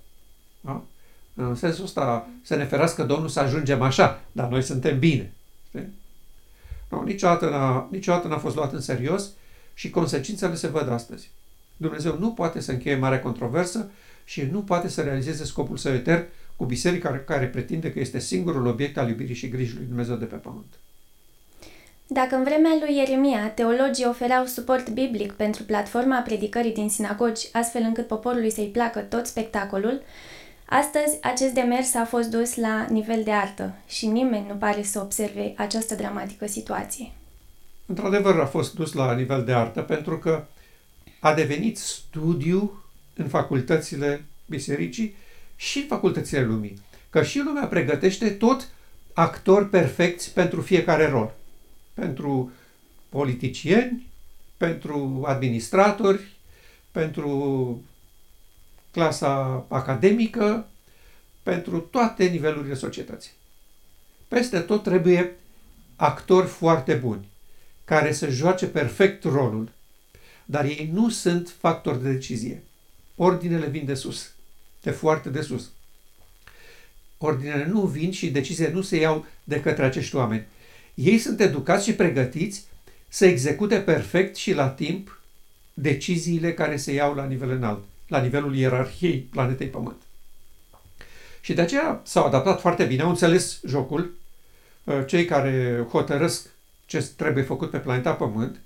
[0.62, 0.84] Da?
[1.34, 5.34] În sensul ăsta să ne ferească Domnul să ajungem așa, dar noi suntem bine.
[5.67, 5.88] Știi?
[6.89, 9.30] Nu, niciodată, n-a, niciodată n-a fost luat în serios
[9.73, 11.30] și consecințele se văd astăzi.
[11.77, 13.89] Dumnezeu nu poate să încheie mare controversă
[14.23, 18.19] și nu poate să realizeze scopul său etern cu biserica care, care pretinde că este
[18.19, 20.73] singurul obiect al iubirii și grijii lui Dumnezeu de pe pământ.
[22.07, 27.82] Dacă în vremea lui Ieremia teologii ofereau suport biblic pentru platforma predicării din sinagogi, astfel
[27.82, 30.01] încât poporului să-i placă tot spectacolul,
[30.65, 34.99] astăzi acest demers a fost dus la nivel de artă și nimeni nu pare să
[34.99, 37.11] observe această dramatică situație.
[37.86, 40.45] Într-adevăr a fost dus la nivel de artă pentru că
[41.24, 45.15] a devenit studiu în facultățile bisericii
[45.55, 46.82] și în facultățile lumii.
[47.09, 48.67] Că și lumea pregătește tot
[49.13, 51.34] actori perfecți pentru fiecare rol
[51.93, 52.51] pentru
[53.09, 54.07] politicieni,
[54.57, 56.21] pentru administratori,
[56.91, 57.82] pentru
[58.91, 60.67] clasa academică,
[61.43, 63.32] pentru toate nivelurile societății.
[64.28, 65.36] Peste tot trebuie
[65.95, 67.28] actori foarte buni,
[67.86, 69.71] care să joace perfect rolul.
[70.45, 72.63] Dar ei nu sunt factori de decizie.
[73.15, 74.31] Ordinele vin de sus,
[74.81, 75.71] de foarte de sus.
[77.17, 80.45] Ordinele nu vin și deciziile nu se iau de către acești oameni.
[80.93, 82.65] Ei sunt educați și pregătiți
[83.07, 85.21] să execute perfect și la timp
[85.73, 90.01] deciziile care se iau la nivel înalt, la nivelul ierarhiei planetei Pământ.
[91.41, 94.13] Și de aceea s-au adaptat foarte bine, au înțeles jocul,
[94.83, 96.47] uh, cei care hotărăsc
[96.85, 98.59] ce trebuie făcut pe planeta Pământ,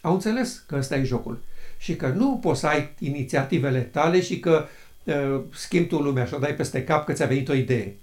[0.00, 1.42] au înțeles că ăsta e jocul
[1.78, 4.66] și că nu poți să ai inițiativele tale și că
[5.04, 7.96] uh, schimbi tu lumea și o dai peste cap că ți-a venit o idee.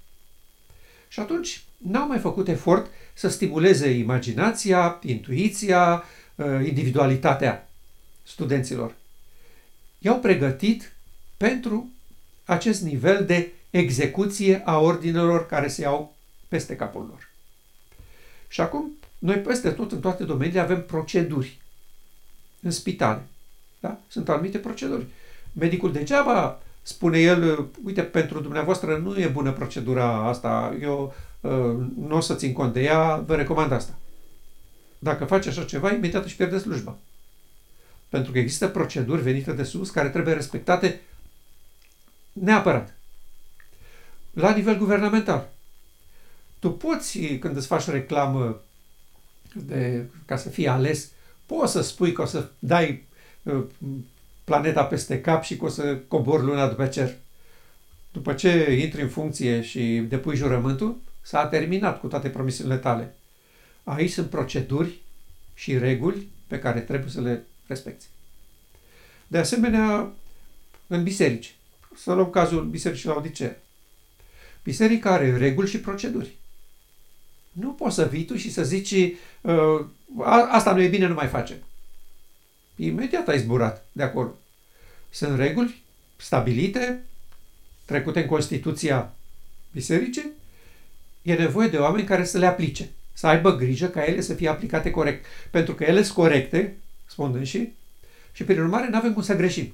[1.08, 6.04] Și atunci n-au mai făcut efort să stimuleze imaginația, intuiția,
[6.36, 7.70] uh, individualitatea
[8.24, 8.96] studenților.
[10.00, 10.94] I-au pregătit
[11.38, 11.90] pentru
[12.46, 16.16] acest nivel de execuție a ordinelor care se iau
[16.48, 17.30] peste capul lor.
[18.48, 21.58] Și acum, noi peste tot, în toate domeniile, avem proceduri.
[22.68, 23.22] În spitale.
[23.80, 24.00] Da?
[24.08, 25.06] Sunt anumite proceduri.
[25.54, 31.52] Medicul degeaba spune el, uite, pentru dumneavoastră nu e bună procedura asta, eu uh,
[31.98, 33.98] nu o să țin cont de ea, vă recomand asta.
[35.00, 36.98] Dacă faci așa ceva, imediat își pierde slujba.
[38.10, 41.02] Pentru că există proceduri venite de sus care trebuie respectate
[42.34, 42.98] neapărat.
[44.34, 45.50] La nivel guvernamental.
[46.60, 48.62] Tu poți, când îți faci reclamă
[49.54, 51.12] de, ca să fii ales,
[51.48, 53.04] poți să spui că o să dai
[53.44, 53.64] uh,
[54.44, 57.16] planeta peste cap și că o să cobori luna după cer.
[58.12, 63.16] După ce intri în funcție și depui jurământul, s-a terminat cu toate promisiunile tale.
[63.84, 65.02] Aici sunt proceduri
[65.54, 68.06] și reguli pe care trebuie să le respecti.
[69.28, 70.12] De asemenea,
[70.88, 71.56] în biserici.
[71.96, 73.62] Să luăm cazul bisericii la Odisee.
[74.64, 76.36] Biserica are reguli și proceduri.
[77.60, 78.92] Nu poți să vii tu și să zici
[79.42, 79.86] uh,
[80.52, 81.58] asta nu e bine, nu mai facem.
[82.76, 84.34] Imediat ai zburat de acolo.
[85.10, 85.82] Sunt reguli
[86.16, 87.04] stabilite,
[87.86, 89.14] trecute în Constituția
[89.72, 90.32] Bisericii,
[91.22, 94.50] e nevoie de oameni care să le aplice, să aibă grijă ca ele să fie
[94.50, 95.26] aplicate corect.
[95.52, 97.70] Pentru că ele sunt corecte, spun și,
[98.32, 99.74] și prin urmare nu avem cum să greșim.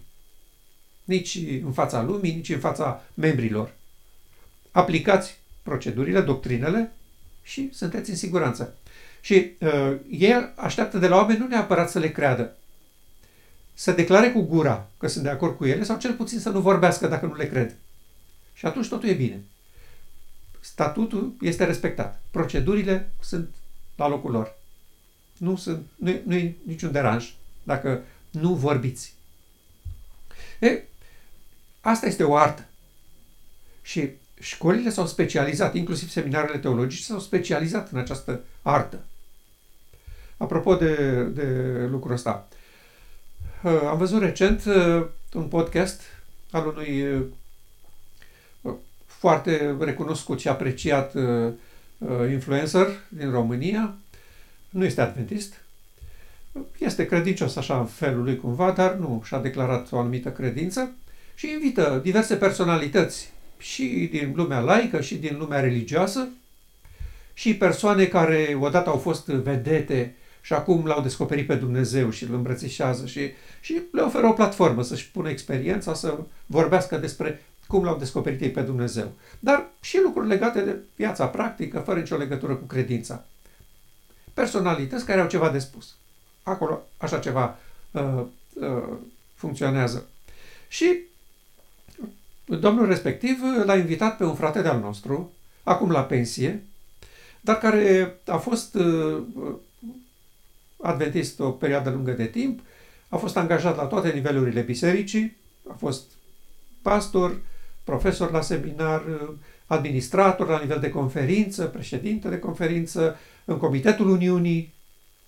[1.04, 3.74] Nici în fața lumii, nici în fața membrilor.
[4.72, 6.92] Aplicați procedurile, doctrinele
[7.44, 8.76] și sunteți în siguranță.
[9.22, 12.56] Și uh, ei așteaptă de la oameni nu neapărat să le creadă,
[13.74, 16.60] să declare cu gura că sunt de acord cu ele sau cel puțin să nu
[16.60, 17.76] vorbească dacă nu le cred.
[18.54, 19.44] Și atunci totul e bine.
[20.60, 22.22] Statutul este respectat.
[22.32, 23.50] Procedurile sunt
[23.96, 24.56] la locul lor.
[25.38, 27.34] Nu, sunt, nu, e, nu e niciun deranj
[27.64, 29.14] dacă nu vorbiți.
[30.60, 30.84] E,
[31.82, 32.66] asta este o artă.
[33.82, 34.10] Și
[34.44, 39.00] școlile s-au specializat, inclusiv seminarele teologice, s-au specializat în această artă.
[40.38, 41.48] Apropo de, de
[41.90, 42.48] lucrul ăsta,
[43.64, 46.02] uh, am văzut recent uh, un podcast
[46.52, 47.16] al unui
[48.62, 48.74] uh,
[49.06, 51.14] foarte recunoscut și apreciat
[52.30, 53.96] influencer din România.
[54.70, 55.62] Nu este adventist.
[56.78, 60.92] Este credincios așa în felul lui cumva, dar nu și-a declarat o anumită credință
[61.36, 63.34] și invită diverse personalități
[63.64, 66.28] și din lumea laică și din lumea religioasă
[67.34, 72.34] și persoane care odată au fost vedete și acum l-au descoperit pe Dumnezeu și îl
[72.34, 77.98] îmbrățișează și, și le oferă o platformă să-și pună experiența, să vorbească despre cum l-au
[77.98, 79.12] descoperit ei pe Dumnezeu.
[79.40, 83.26] Dar și lucruri legate de viața practică, fără nicio legătură cu credința.
[84.34, 85.96] Personalități care au ceva de spus.
[86.44, 87.58] Acolo așa ceva
[87.92, 88.98] uh, uh,
[89.34, 90.08] funcționează.
[90.68, 91.00] Și
[92.46, 95.32] domnul respectiv l-a invitat pe un frate de-al nostru,
[95.64, 96.64] acum la pensie,
[97.42, 99.24] dar care a fost uh,
[100.82, 102.60] adventist o perioadă lungă de timp,
[103.10, 105.38] a fost angajat la toate nivelurile bisericii,
[105.70, 106.12] a fost
[106.82, 107.42] pastor,
[107.84, 109.04] profesor la seminar,
[109.66, 114.74] administrator la nivel de conferință, președinte de conferință, în Comitetul Uniunii.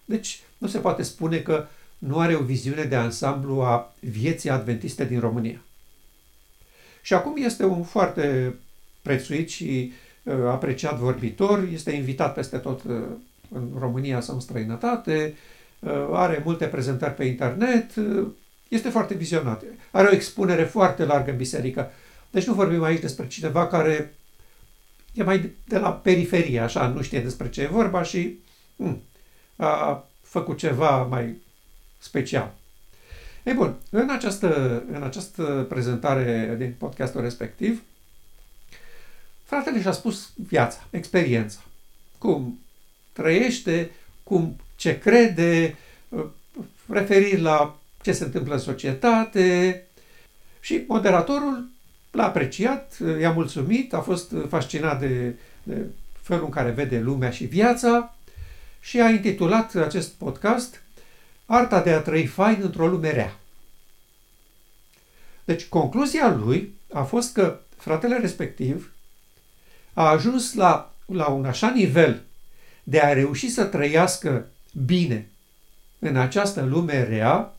[0.05, 1.65] Deci nu se poate spune că
[1.97, 5.61] nu are o viziune de ansamblu a vieții adventiste din România.
[7.05, 8.55] Și acum este un foarte
[9.01, 9.93] prețuit și
[10.23, 13.03] uh, apreciat vorbitor, este invitat peste tot uh,
[13.49, 15.35] în România sau în străinătate,
[15.79, 18.27] uh, are multe prezentări pe internet, uh,
[18.67, 19.63] este foarte vizionat.
[19.91, 21.91] Are o expunere foarte largă în biserică.
[22.31, 24.13] Deci nu vorbim aici despre cineva care
[25.13, 28.39] e mai de la periferie, așa, nu știe despre ce e vorba și
[28.75, 29.01] hmm,
[29.55, 31.41] a făcut ceva mai
[31.97, 32.53] special.
[33.45, 37.83] Ei bun, în această, în această prezentare din podcastul respectiv,
[39.43, 41.59] fratele și-a spus viața, experiența,
[42.17, 42.59] cum
[43.13, 43.91] trăiește,
[44.23, 45.75] cum ce crede,
[46.87, 49.83] referiri la ce se întâmplă în societate.
[50.59, 51.69] Și moderatorul
[52.11, 55.85] l-a apreciat, i-a mulțumit, a fost fascinat de, de
[56.21, 58.15] felul în care vede lumea și viața
[58.79, 60.81] și a intitulat acest podcast
[61.45, 63.39] Arta de a trăi fain într-o lume rea.
[65.45, 68.93] Deci, concluzia lui a fost că fratele respectiv
[69.93, 72.21] a ajuns la, la un așa nivel
[72.83, 74.47] de a reuși să trăiască
[74.85, 75.29] bine
[75.99, 77.55] în această lume rea,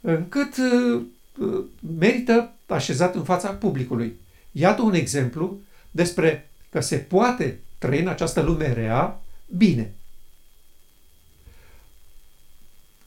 [0.00, 1.02] încât uh,
[1.38, 1.64] uh,
[1.98, 4.16] merită așezat în fața publicului.
[4.52, 5.60] Iată un exemplu
[5.90, 9.20] despre că se poate trăi în această lume rea
[9.56, 9.94] bine.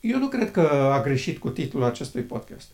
[0.06, 2.68] Eu nu cred că a greșit cu titlul acestui podcast.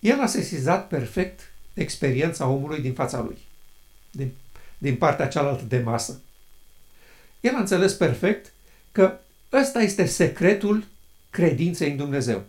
[0.00, 3.38] El a sesizat perfect experiența omului din fața lui,
[4.10, 4.32] din,
[4.78, 6.20] din partea cealaltă de masă.
[7.40, 8.52] El a înțeles perfect
[8.92, 9.18] că
[9.52, 10.84] ăsta este secretul
[11.30, 12.42] credinței în Dumnezeu.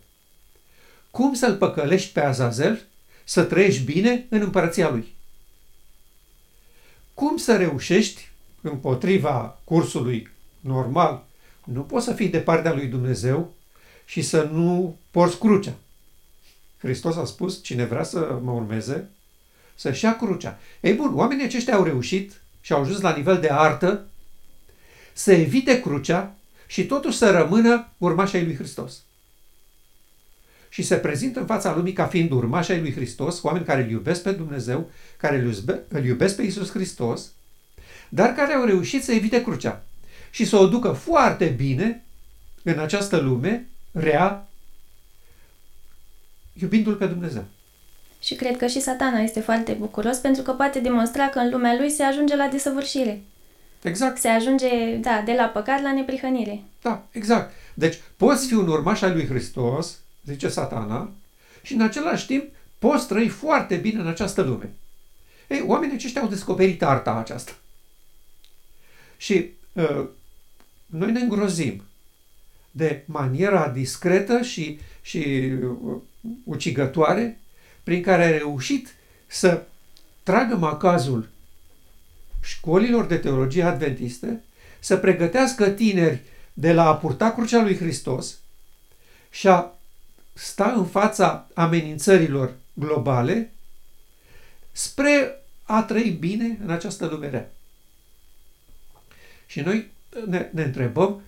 [1.12, 2.86] Cum să-l păcălești pe Azazel
[3.24, 5.14] să trăiești bine în împărăția lui?
[7.14, 8.30] Cum să reușești
[8.62, 11.26] împotriva cursului normal?
[11.64, 13.58] Nu poți să fii de partea lui Dumnezeu
[14.10, 15.74] și să nu porți crucea.
[16.78, 19.10] Hristos a spus, cine vrea să mă urmeze,
[19.76, 20.60] să-și ia crucea.
[20.82, 24.06] Ei bun, oamenii aceștia au reușit și au ajuns la nivel de artă
[25.14, 26.36] să evite crucea
[26.68, 29.02] și totuși să rămână urmașii lui Hristos.
[30.70, 34.22] Și se prezintă în fața lumii ca fiind urmașii lui Hristos, oameni care îl iubesc
[34.22, 35.46] pe Dumnezeu, care
[35.88, 37.32] îl iubesc pe Isus Hristos,
[38.10, 39.86] dar care au reușit să evite crucea
[40.30, 42.04] și să o ducă foarte bine
[42.64, 44.48] în această lume rea,
[46.54, 47.46] iubindu-L pe Dumnezeu.
[48.20, 51.76] Și cred că și satana este foarte bucuros pentru că poate demonstra că în lumea
[51.76, 53.22] lui se ajunge la desăvârșire.
[53.82, 54.18] Exact.
[54.18, 56.64] Se ajunge, da, de la păcat la neprihănire.
[56.82, 57.54] Da, exact.
[57.74, 61.12] Deci poți fi un urmaș al lui Hristos, zice satana,
[61.62, 62.44] și în același timp
[62.80, 64.74] poți trăi foarte bine în această lume.
[65.48, 67.52] Ei, oamenii aceștia au descoperit arta aceasta.
[69.18, 70.06] Și uh,
[70.86, 71.84] noi ne îngrozim
[72.72, 75.98] de maniera discretă și, și uh,
[76.44, 77.40] ucigătoare
[77.84, 78.96] prin care a reușit
[79.28, 79.64] să
[80.24, 81.30] tragă macazul
[82.42, 84.44] școlilor de teologie adventiste,
[84.80, 86.22] să pregătească tineri
[86.54, 88.40] de la a purta crucea lui Hristos
[89.30, 89.74] și a
[90.34, 93.52] sta în fața amenințărilor globale
[94.72, 97.52] spre a trăi bine în această lume rea.
[99.46, 99.92] Și noi
[100.26, 101.22] ne, ne întrebăm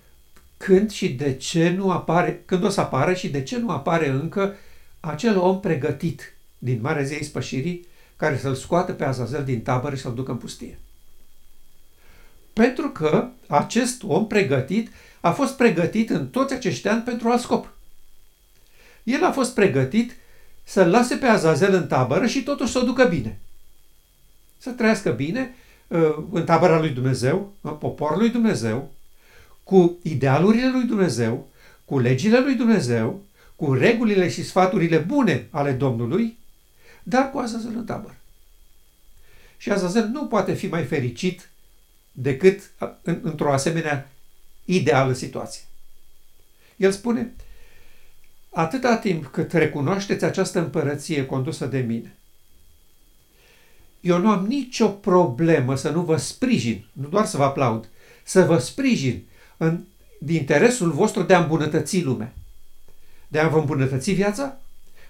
[0.63, 4.09] când și de ce nu apare, când o să apară și de ce nu apare
[4.09, 4.55] încă
[4.99, 10.01] acel om pregătit din Marea Zei Spășirii care să-l scoată pe Azazel din tabără și
[10.01, 10.79] să-l ducă în pustie.
[12.53, 14.89] Pentru că acest om pregătit
[15.19, 17.73] a fost pregătit în toți acești ani pentru alt scop.
[19.03, 20.15] El a fost pregătit
[20.63, 23.39] să-l lase pe Azazel în tabără și totuși să o ducă bine.
[24.57, 25.55] Să trăiască bine
[25.87, 28.91] uh, în tabăra lui Dumnezeu, în poporul lui Dumnezeu,
[29.63, 31.49] cu idealurile lui Dumnezeu,
[31.85, 33.23] cu legile lui Dumnezeu,
[33.55, 36.37] cu regulile și sfaturile bune ale Domnului,
[37.03, 38.15] dar cu Azazel în tabără.
[39.57, 41.49] Și Azazel nu poate fi mai fericit
[42.11, 44.11] decât în, într-o asemenea
[44.65, 45.61] ideală situație.
[46.75, 47.33] El spune,
[48.49, 52.15] atâta timp cât recunoașteți această împărăție condusă de mine,
[53.99, 57.89] eu nu am nicio problemă să nu vă sprijin, nu doar să vă aplaud,
[58.23, 59.23] să vă sprijin
[59.61, 59.83] în,
[60.19, 62.33] din interesul vostru de a îmbunătăți lumea.
[63.27, 64.57] De a vă îmbunătăți viața,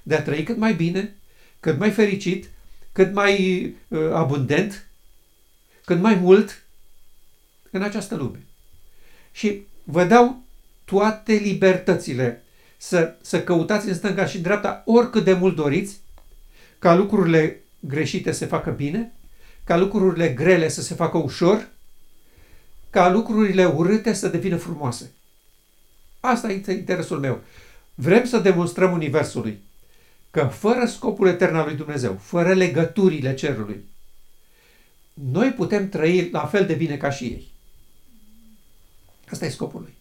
[0.04, 1.16] de a trăi cât mai bine,
[1.60, 2.49] cât mai fericit,
[2.91, 4.88] cât mai uh, abundent,
[5.86, 6.64] cât mai mult
[7.70, 8.39] în această lume.
[9.32, 10.43] Și vă dau
[10.86, 12.43] toate libertățile
[12.78, 15.99] să, să căutați în stânga și în dreapta oricât de mult doriți,
[16.80, 19.12] ca lucrurile greșite să se facă bine,
[19.64, 21.70] ca lucrurile grele să se facă ușor,
[22.92, 25.12] ca lucrurile urâte să devină frumoase.
[26.20, 27.42] Asta e interesul meu.
[27.96, 29.60] Vrem să demonstrăm Universului
[30.32, 33.84] că fără scopul etern al lui Dumnezeu, fără legăturile cerului,
[35.14, 37.52] noi putem trăi la fel de bine ca și ei.
[39.30, 39.94] Asta e scopul lui.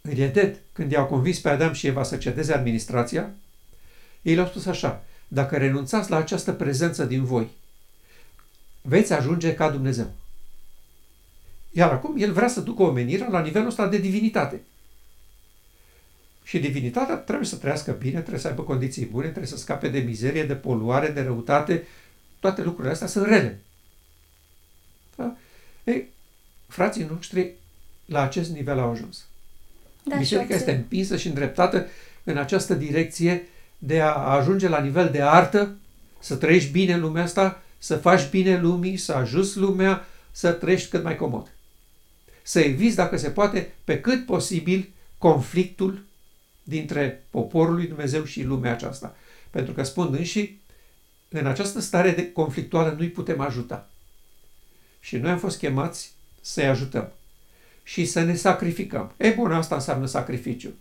[0.00, 3.30] În Iedet, când i-au convins pe Adam și Eva să cedeze administrația,
[4.22, 7.50] ei le-au spus așa, dacă renunțați la această prezență din voi,
[8.82, 10.10] veți ajunge ca Dumnezeu.
[11.70, 14.60] Iar acum el vrea să ducă omenirea la nivelul ăsta de divinitate.
[16.44, 19.98] Și divinitatea trebuie să trăiască bine, trebuie să aibă condiții bune, trebuie să scape de
[19.98, 21.86] mizerie, de poluare, de răutate.
[22.40, 23.60] Toate lucrurile astea sunt rele.
[25.16, 25.36] Da?
[25.84, 26.08] Ei,
[26.68, 27.52] frații noștri
[28.04, 29.26] la acest nivel au ajuns.
[30.02, 31.86] Da, Biserica este împinsă și îndreptată
[32.24, 33.48] în această direcție
[33.78, 35.76] de a ajunge la nivel de artă,
[36.18, 40.90] să trăiești bine în lumea asta, să faci bine lumii, să ajuți lumea, să trăiești
[40.90, 41.52] cât mai comod.
[42.42, 46.04] Să eviți, dacă se poate, pe cât posibil conflictul
[46.62, 49.16] dintre poporul lui Dumnezeu și lumea aceasta.
[49.50, 50.54] Pentru că, spun înși,
[51.28, 53.90] în această stare de conflictuală nu-i putem ajuta.
[55.00, 57.12] Și noi am fost chemați să-i ajutăm
[57.82, 59.12] și să ne sacrificăm.
[59.16, 60.74] E bun, asta înseamnă sacrificiu.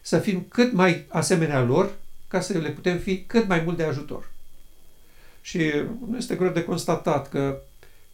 [0.00, 1.94] Să fim cât mai asemenea lor,
[2.28, 4.30] ca să le putem fi cât mai mult de ajutor.
[5.40, 5.72] Și
[6.08, 7.60] nu este greu de constatat că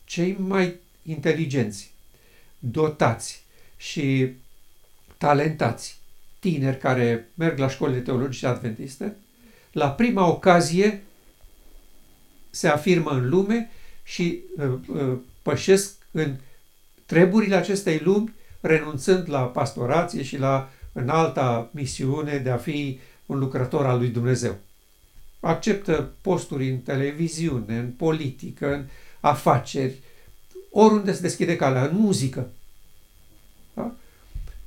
[0.04, 1.92] cei mai inteligenți,
[2.58, 3.44] dotați
[3.76, 4.32] și
[5.18, 6.00] talentați
[6.38, 9.16] tineri care merg la școlile teologice adventiste,
[9.72, 11.02] la prima ocazie
[12.50, 13.70] se afirmă în lume
[14.02, 16.36] și uh, uh, pășesc în
[17.06, 23.38] treburile acestei lumi, renunțând la pastorație și la în alta misiune de a fi un
[23.38, 24.56] lucrător al lui Dumnezeu.
[25.40, 28.84] Acceptă posturi în televiziune, în politică, în
[29.20, 29.98] afaceri,
[30.70, 32.50] oriunde se deschide calea, în muzică.
[33.74, 33.94] Da?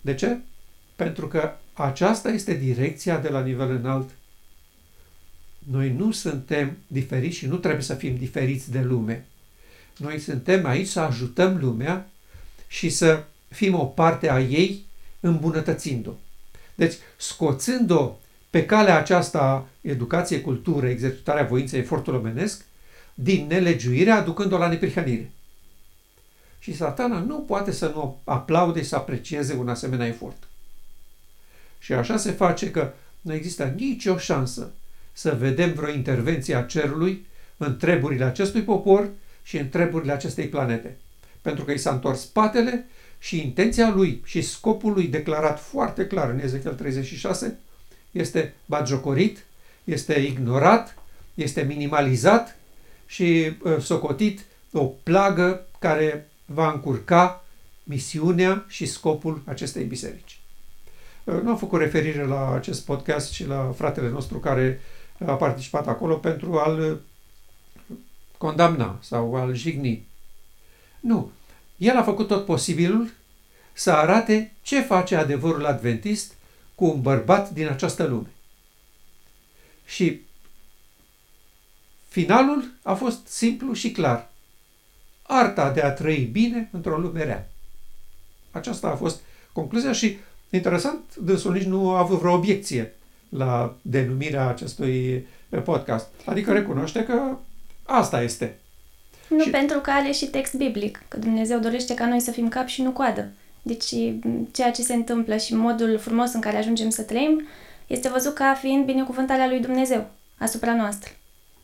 [0.02, 0.38] De ce?
[0.96, 4.10] Pentru că aceasta este direcția de la nivel înalt.
[5.60, 9.26] Noi nu suntem diferiți și nu trebuie să fim diferiți de lume.
[9.98, 12.10] Noi suntem aici să ajutăm lumea
[12.68, 14.86] și să fim o parte a ei
[15.20, 16.12] îmbunătățind-o.
[16.76, 18.16] Deci, scoțând-o
[18.50, 22.66] pe calea aceasta educație, cultură, exercitarea voinței, efortul omenesc,
[23.14, 25.32] din nelegiuire, aducând-o la neprihănire.
[26.62, 30.48] Și satana nu poate să nu aplaude și să aprecieze un asemenea efort.
[31.80, 32.92] Și așa se face că
[33.22, 34.72] nu există nicio șansă
[35.12, 37.26] să vedem vreo intervenție a cerului
[37.58, 39.10] în treburile acestui popor
[39.44, 40.98] și în treburile acestei planete.
[41.42, 42.86] Pentru că i s-a întors spatele
[43.20, 47.60] și intenția lui și scopul lui declarat foarte clar în Ezechiel 36
[48.12, 49.46] este batjocorit,
[49.84, 50.98] este ignorat,
[51.34, 52.58] este minimalizat
[53.06, 57.44] și uh, socotit o plagă care va încurca
[57.84, 60.40] misiunea și scopul acestei biserici.
[61.24, 64.82] Uh, nu am făcut referire la acest podcast și la fratele nostru care
[65.26, 67.02] a participat acolo pentru a-l
[68.38, 70.08] condamna sau a-l jigni.
[71.00, 71.32] Nu.
[71.78, 73.12] El a făcut tot posibilul
[73.74, 76.34] să arate ce face adevărul adventist
[76.76, 78.30] cu un bărbat din această lume.
[79.86, 80.22] Și
[82.08, 84.31] finalul a fost simplu și clar.
[85.34, 87.50] Arta de a trăi bine într-o lume rea.
[88.52, 89.20] Aceasta a fost
[89.52, 90.18] concluzia și,
[90.50, 92.94] interesant, dânsul nici nu a avut vreo obiecție
[93.30, 95.28] la denumirea acestui
[95.64, 96.08] podcast.
[96.26, 97.38] Adică recunoaște că
[97.84, 98.58] asta este.
[99.30, 99.50] Nu și...
[99.50, 102.82] pentru că are și text biblic, că Dumnezeu dorește ca noi să fim cap și
[102.82, 103.28] nu coadă.
[103.62, 103.90] Deci
[104.52, 107.48] ceea ce se întâmplă și modul frumos în care ajungem să trăim
[107.88, 111.12] este văzut ca fiind binecuvântarea lui Dumnezeu asupra noastră.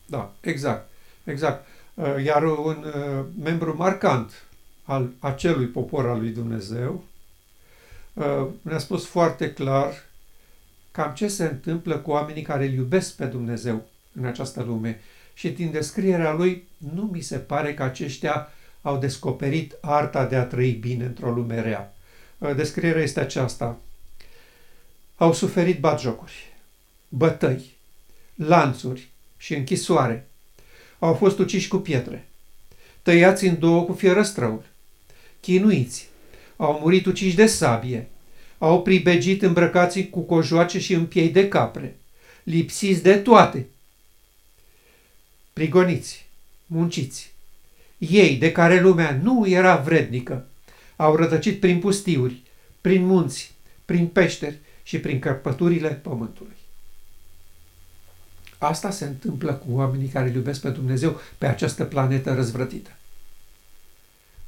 [0.06, 0.90] Da, exact.
[1.24, 1.68] Exact.
[1.98, 4.48] Uh, iar un uh, membru marcant
[4.84, 7.04] al acelui popor al lui Dumnezeu
[8.14, 9.94] uh, ne-a spus foarte clar
[10.92, 15.02] cam ce se întâmplă cu oamenii care îl iubesc pe Dumnezeu în această lume.
[15.34, 20.46] Și din descrierea lui nu mi se pare că aceștia au descoperit arta de a
[20.46, 21.94] trăi bine într-o lume rea.
[22.38, 23.78] Uh, descrierea este aceasta.
[25.16, 26.54] Au suferit batjocuri,
[27.10, 27.76] bătăi,
[28.36, 30.27] lanțuri și închisoare.
[31.00, 32.28] Au fost uciși cu pietre,
[33.02, 34.64] tăiați în două cu fierăstrăul,
[35.40, 36.08] chinuiți,
[36.56, 38.08] au murit uciși de sabie,
[38.58, 41.96] au pribegit îmbrăcați cu cojoace și în piei de capre,
[42.44, 43.68] lipsiți de toate,
[45.54, 46.26] prigoniți,
[46.66, 47.32] munciți,
[47.98, 50.48] ei, de care lumea nu era vrednică,
[50.96, 52.42] au rătăcit prin pustiuri,
[52.82, 53.54] prin munți,
[53.86, 56.57] prin peșteri și prin cărpăturile pământului.
[58.58, 62.90] Asta se întâmplă cu oamenii care îl iubesc pe Dumnezeu pe această planetă răzvrătită.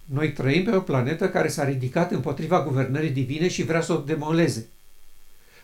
[0.06, 3.98] Noi trăim pe o planetă care s-a ridicat împotriva guvernării divine și vrea să o
[3.98, 4.68] demoleze.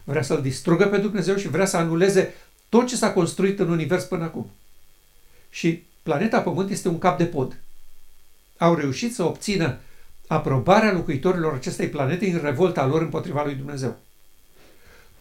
[0.03, 2.33] Vrea să-L distrugă pe Dumnezeu și vrea să anuleze
[2.69, 4.49] tot ce s-a construit în univers până acum.
[5.49, 7.57] Și planeta Pământ este un cap de pod
[8.57, 9.77] au reușit să obțină
[10.27, 13.97] aprobarea locuitorilor acestei planete în revolta lor împotriva lui Dumnezeu.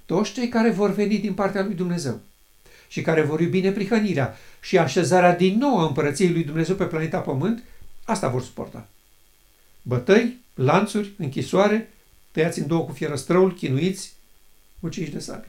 [0.07, 2.21] Toți cei care vor veni din partea lui Dumnezeu
[2.95, 7.19] și care vor iubi neprihănirea și așezarea din nou a împărăției lui Dumnezeu pe planeta
[7.19, 7.63] Pământ,
[8.05, 8.87] asta vor suporta.
[9.83, 11.93] Bătăi, lanțuri, închisoare,
[12.31, 14.13] tăiați în două cu fierăstrăul, chinuiți,
[14.81, 15.47] uciși de sabi.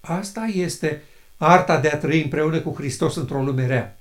[0.00, 1.02] Asta este
[1.36, 3.98] arta de a trăi împreună cu Hristos într-o lume rea.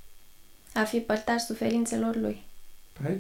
[0.74, 2.42] A fi părtaș suferințelor lui.
[3.02, 3.18] Păi,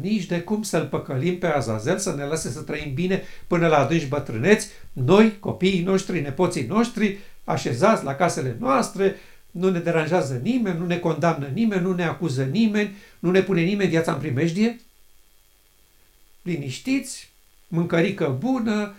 [0.00, 3.78] nici de cum să-l păcălim pe Azazel, să ne lase să trăim bine până la
[3.78, 9.16] adânci bătrâneți, noi, copiii noștri, nepoții noștri, așezați la casele noastre,
[9.50, 13.60] nu ne deranjează nimeni, nu ne condamnă nimeni, nu ne acuză nimeni, nu ne pune
[13.60, 14.80] nimeni viața în primejdie.
[16.42, 17.32] Liniștiți,
[17.68, 18.94] mâncărică bună,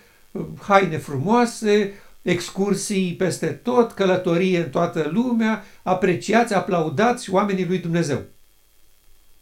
[0.61, 8.23] haine frumoase, excursii peste tot, călătorie în toată lumea, apreciați, aplaudați oamenii lui Dumnezeu.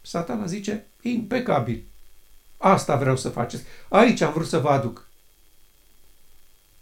[0.02, 1.82] Satana zice, impecabil.
[2.56, 3.62] Asta vreau să faceți.
[3.88, 5.08] Aici am vrut să vă aduc.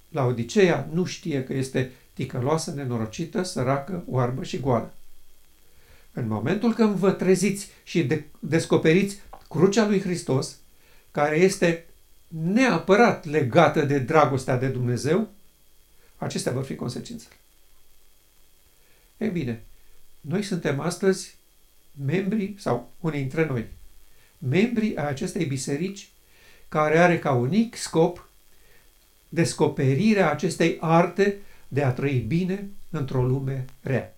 [0.09, 4.95] La Odiseea nu știe că este ticăloasă, nenorocită, săracă, oarbă și goală.
[6.13, 10.59] În momentul când vă treziți și de- descoperiți crucea lui Hristos,
[11.11, 11.87] care este
[12.29, 15.29] neapărat legată de dragostea de Dumnezeu,
[16.17, 17.35] acestea vor fi consecințele.
[19.17, 19.63] Ei bine,
[20.21, 21.37] noi suntem astăzi
[22.05, 23.67] membri, sau unii dintre noi,
[24.39, 26.09] membri a acestei biserici
[26.69, 28.29] care are ca unic scop
[29.29, 31.37] descoperirea acestei arte
[31.75, 34.14] de a trăi bine într-o lume rea.